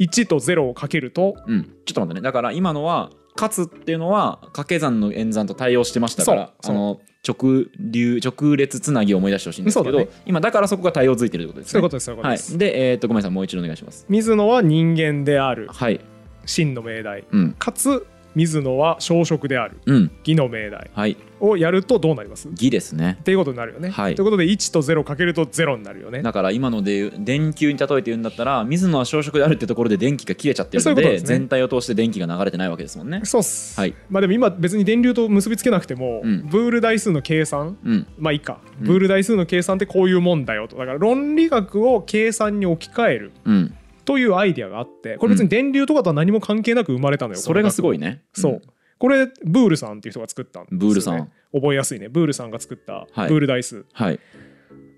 [0.00, 1.64] 1と0をかけるとうん。
[1.84, 2.20] ちょっと待ってね。
[2.22, 6.74] だから今のは勝つっていうのは掛け算の演算と対応してましたからそう。
[6.74, 10.08] あの直流直列つなぎを思い出してほしいんですけど、ね。
[10.26, 11.72] 今だからそこが対応ついてるってことですね。
[11.72, 12.36] そういうことですそういうことはい。
[12.36, 13.30] です、でえっ、とごめんなさい。
[13.30, 14.06] もう一度お願いします。
[14.08, 15.68] 水野は人間である。
[15.70, 16.00] はい。
[16.46, 17.24] 真の命題。
[17.30, 17.52] うん。
[17.58, 18.06] かつ
[18.38, 19.80] 水野は小食である。
[19.86, 20.10] うん。
[20.20, 20.90] 義の命題。
[20.94, 21.16] はい。
[21.40, 22.48] をやるとどうなります？
[22.48, 23.18] っ義ですね。
[23.24, 23.90] ていうことになるよね。
[23.90, 24.14] はい。
[24.14, 26.22] ということで1と0かけると0になるよね。
[26.22, 31.18] だから今ので電球に例えて言うんだったら水野は小食であるってところで電気が切れちゃってるのでね。
[31.18, 33.22] 全体を通して電気が流れてないわけですもんね。
[33.24, 33.78] そうっす。
[33.80, 33.94] はい。
[34.08, 36.46] まあでも今別に電流と結びつけなくても、うん。
[36.48, 37.76] ブール代数の計算？
[37.84, 38.06] うん。
[38.18, 38.86] まあいいか、うん。
[38.86, 40.76] ブール代数の計算ってこういうもんだよと。
[40.76, 43.32] だから論理学を計算に置き換える。
[43.44, 43.74] うん
[44.08, 47.40] というアイデアがあってこれ別に電流とかとは何も関係なく生まれたのよ。
[47.40, 47.96] それがすごい。
[47.96, 48.62] いねそう。
[48.98, 50.86] これブールさんっていう人が作ったんですよ、ね。
[50.86, 51.30] ブールさん。
[51.52, 52.08] 覚えやすいね。
[52.08, 53.84] ブールさんが作ったはいブール代数。
[53.92, 54.18] はい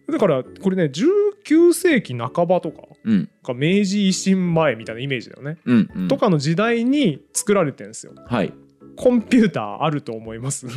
[0.08, 5.58] だからこれね19世紀半ばとかうんが明治維新前みたいなイメージだよね。
[5.64, 8.12] うんうんとかの時代に作られてるんですよ。
[8.28, 8.52] はい
[8.96, 10.68] コンピューターあると思います？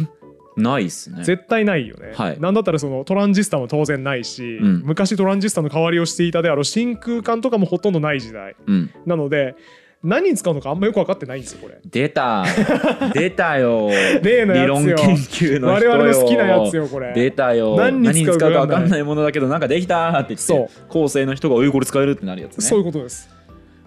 [0.58, 1.24] ないっすね。
[1.24, 2.40] 絶対ないよね、はい。
[2.40, 4.82] なんだったらそのトランジスタも当然ないし、うん。
[4.86, 8.92] 昔トランジスタの代わりをしていたであろう真空管とかもほとんどない時代うん。
[9.06, 9.56] なので
[10.04, 11.80] 何に使うのかあんまよく分かってないんですよこれ。
[11.86, 12.46] 出た。
[13.14, 13.90] 出たよ。
[14.22, 14.82] 例のやつよ。
[14.82, 17.14] 理論研究の我々の好きなやつよこれ。
[17.14, 17.78] 出たよ。
[17.78, 20.70] 何に使うか分かんないものだけどなんかできたーって言ってそう。
[20.90, 22.66] 後世の人が「おいこれ使える」ってなるやつね。
[22.66, 23.30] そういうことです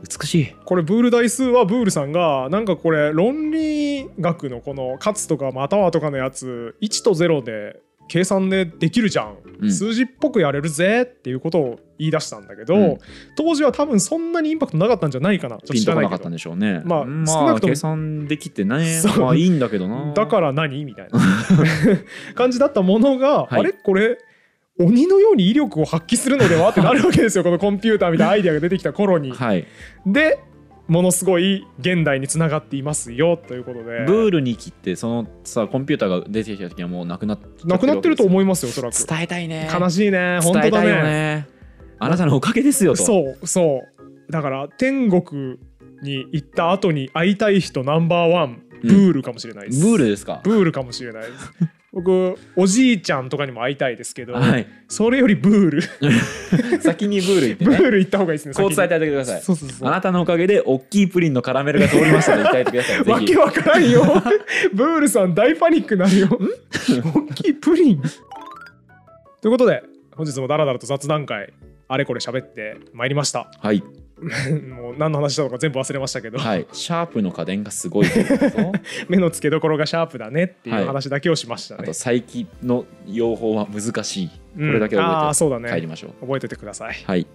[0.02, 0.54] 美しい。
[0.64, 9.72] これブール代数はブールさんがなんかこれ論理学のこの勝つとかまたはとかのやつ1と0で計算でできるじゃん、うん。
[9.72, 12.98] 数字っぽくやれるぜっていうことを言い出したんだけど、うん。
[13.36, 15.58] 当時は多分そんなにインパクトなかったんじゃないかな。
[15.58, 16.82] ピンとこなかったんでしょうね。
[16.84, 19.00] まあうん少なくとも計算できてね。
[19.00, 19.20] そう。
[19.24, 20.12] まあいいんだけどな。
[20.12, 20.84] だから何？
[20.84, 21.18] みたいな。
[22.36, 23.60] 感じだったものが、はい。
[23.60, 23.72] あれ？
[23.72, 24.18] これ？
[24.78, 27.44] 鬼のように威力を発揮するのではってなるわけですよ。
[27.44, 29.32] このコンピューターみたいなアイデアが出てきた頃に。
[29.32, 29.66] はい。
[30.06, 30.38] で
[30.88, 33.36] ものすごい現代につながっていますよ。
[33.36, 34.04] ということで。
[34.06, 38.94] ブールに切ってそのさコンピューターが出てきた時はもうなくなっちゃなくなってるとう思いますよおそらく。
[39.06, 39.68] 伝えたいね。
[39.72, 40.38] 悲しいね。
[40.42, 40.90] 本当だね。
[40.90, 41.46] ね。
[41.98, 43.02] あなたのおかげですよと。
[43.02, 43.82] そうそ
[44.28, 44.32] う。
[44.32, 45.58] だから天国
[46.02, 48.62] に行った後に会いたい人ナンバーワン。
[48.82, 50.42] ブールかもしれないです、ブールですか？
[50.44, 51.52] ブールかもしれないです
[51.96, 54.66] 僕おじいちゃんとかにも会いたいですけど、はい。
[54.86, 55.82] それよりブール。
[56.82, 59.40] 先にブール行ってブねール行った方がいいですねこう伝えてあげてください。
[59.40, 59.88] そうそうそう。
[59.88, 64.02] あなたのおかげで大きいプリンのカラメルが通りましたと言ってあげてくださいわけわからんよ。
[64.74, 66.28] ブールさん大パニックになるよ。
[67.14, 68.02] 大きいプリン。
[69.40, 69.82] ということで
[70.14, 71.54] 本日もダラダラと雑談会
[71.88, 73.50] あれこれ喋ってまいりました。
[73.58, 73.82] はい
[74.74, 76.66] もう何の話したのか全部忘れましたけど、はい。
[76.72, 78.08] シャープの家電がすごい。
[78.08, 78.72] ということと
[79.08, 80.86] 目の付けどころがシャープだねっていうはい。
[80.86, 84.28] 話だけをしましたね、あと再起の用法は難しい。
[84.28, 84.72] こうん。
[84.72, 85.70] れだけあ覚えてあそうだね。
[85.70, 86.26] 帰りましょう。
[86.26, 86.94] 覚えててください。
[87.06, 87.26] はい。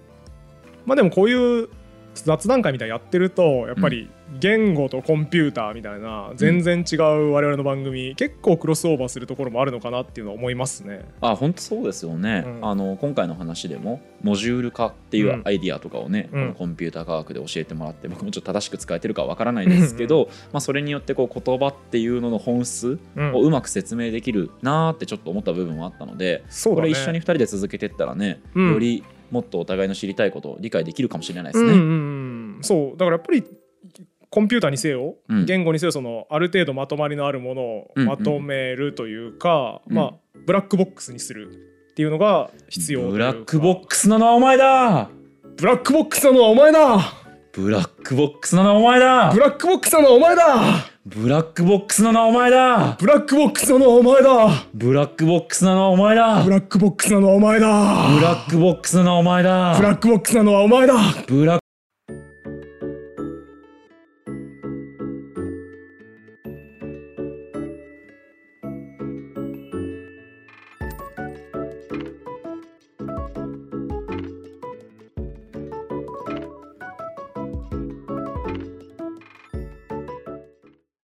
[0.85, 1.69] まあでもこういう
[2.13, 4.09] 雑談会みたいなのやってるとやっぱり
[4.39, 11.05] 言語とコンピューターみたいな全然違う我々の番組、結構クロスオーバーするところもあるのかなっていうのは思いますね。
[11.19, 12.65] あ本当そうですよね、うん。
[12.65, 15.41] あの今回の話でもモジュール化っていううん。
[15.43, 16.41] アイディアとかをね、うん。
[16.41, 23.35] このコンピューター科学で教えてもらって僕もちょっと正しく使えてるかわからないですけど、まあ、それによってこう言葉っていうのの本質うん。
[23.35, 28.71] をうまく説明できるなーってちょっと思った部分もあったので、これ一緒に2人で続けていったらね、うん。
[28.71, 31.71] よりもっとお互いの知りたいことを理解できるかもしれないですね。
[31.71, 32.97] うんうんうん、そう。
[32.97, 33.43] だからやっぱり
[34.29, 35.45] コンピューターにせよ、うん。
[35.45, 38.07] 言語にせよそのある程度まとまりのあるものをうんうん。
[38.09, 39.95] まとめるというか、うん。
[39.95, 40.13] まあ
[40.45, 41.49] ブラックボックスにする
[41.91, 45.09] っていうのが必要ブラックボックスなのはお前だ。
[45.57, 47.20] ブラックボックスなのはお前だ
[47.53, 49.31] ブラックボックスなのはお前だ。
[49.33, 50.87] ブラックボックスなのはお前だ。
[51.05, 52.95] ブラックボックスなのはお前だ。
[52.97, 54.83] ブラックボックスなのはお前だ。
[54.85, 56.43] ブラックボックスなのはお前だ。
[56.43, 58.05] ブラックボックスなのはお前だ。
[58.05, 59.75] ブラックボックスなのはお前だ。
[59.75, 60.93] ブラックボックスなのはお前だ。
[61.27, 61.59] ブラッ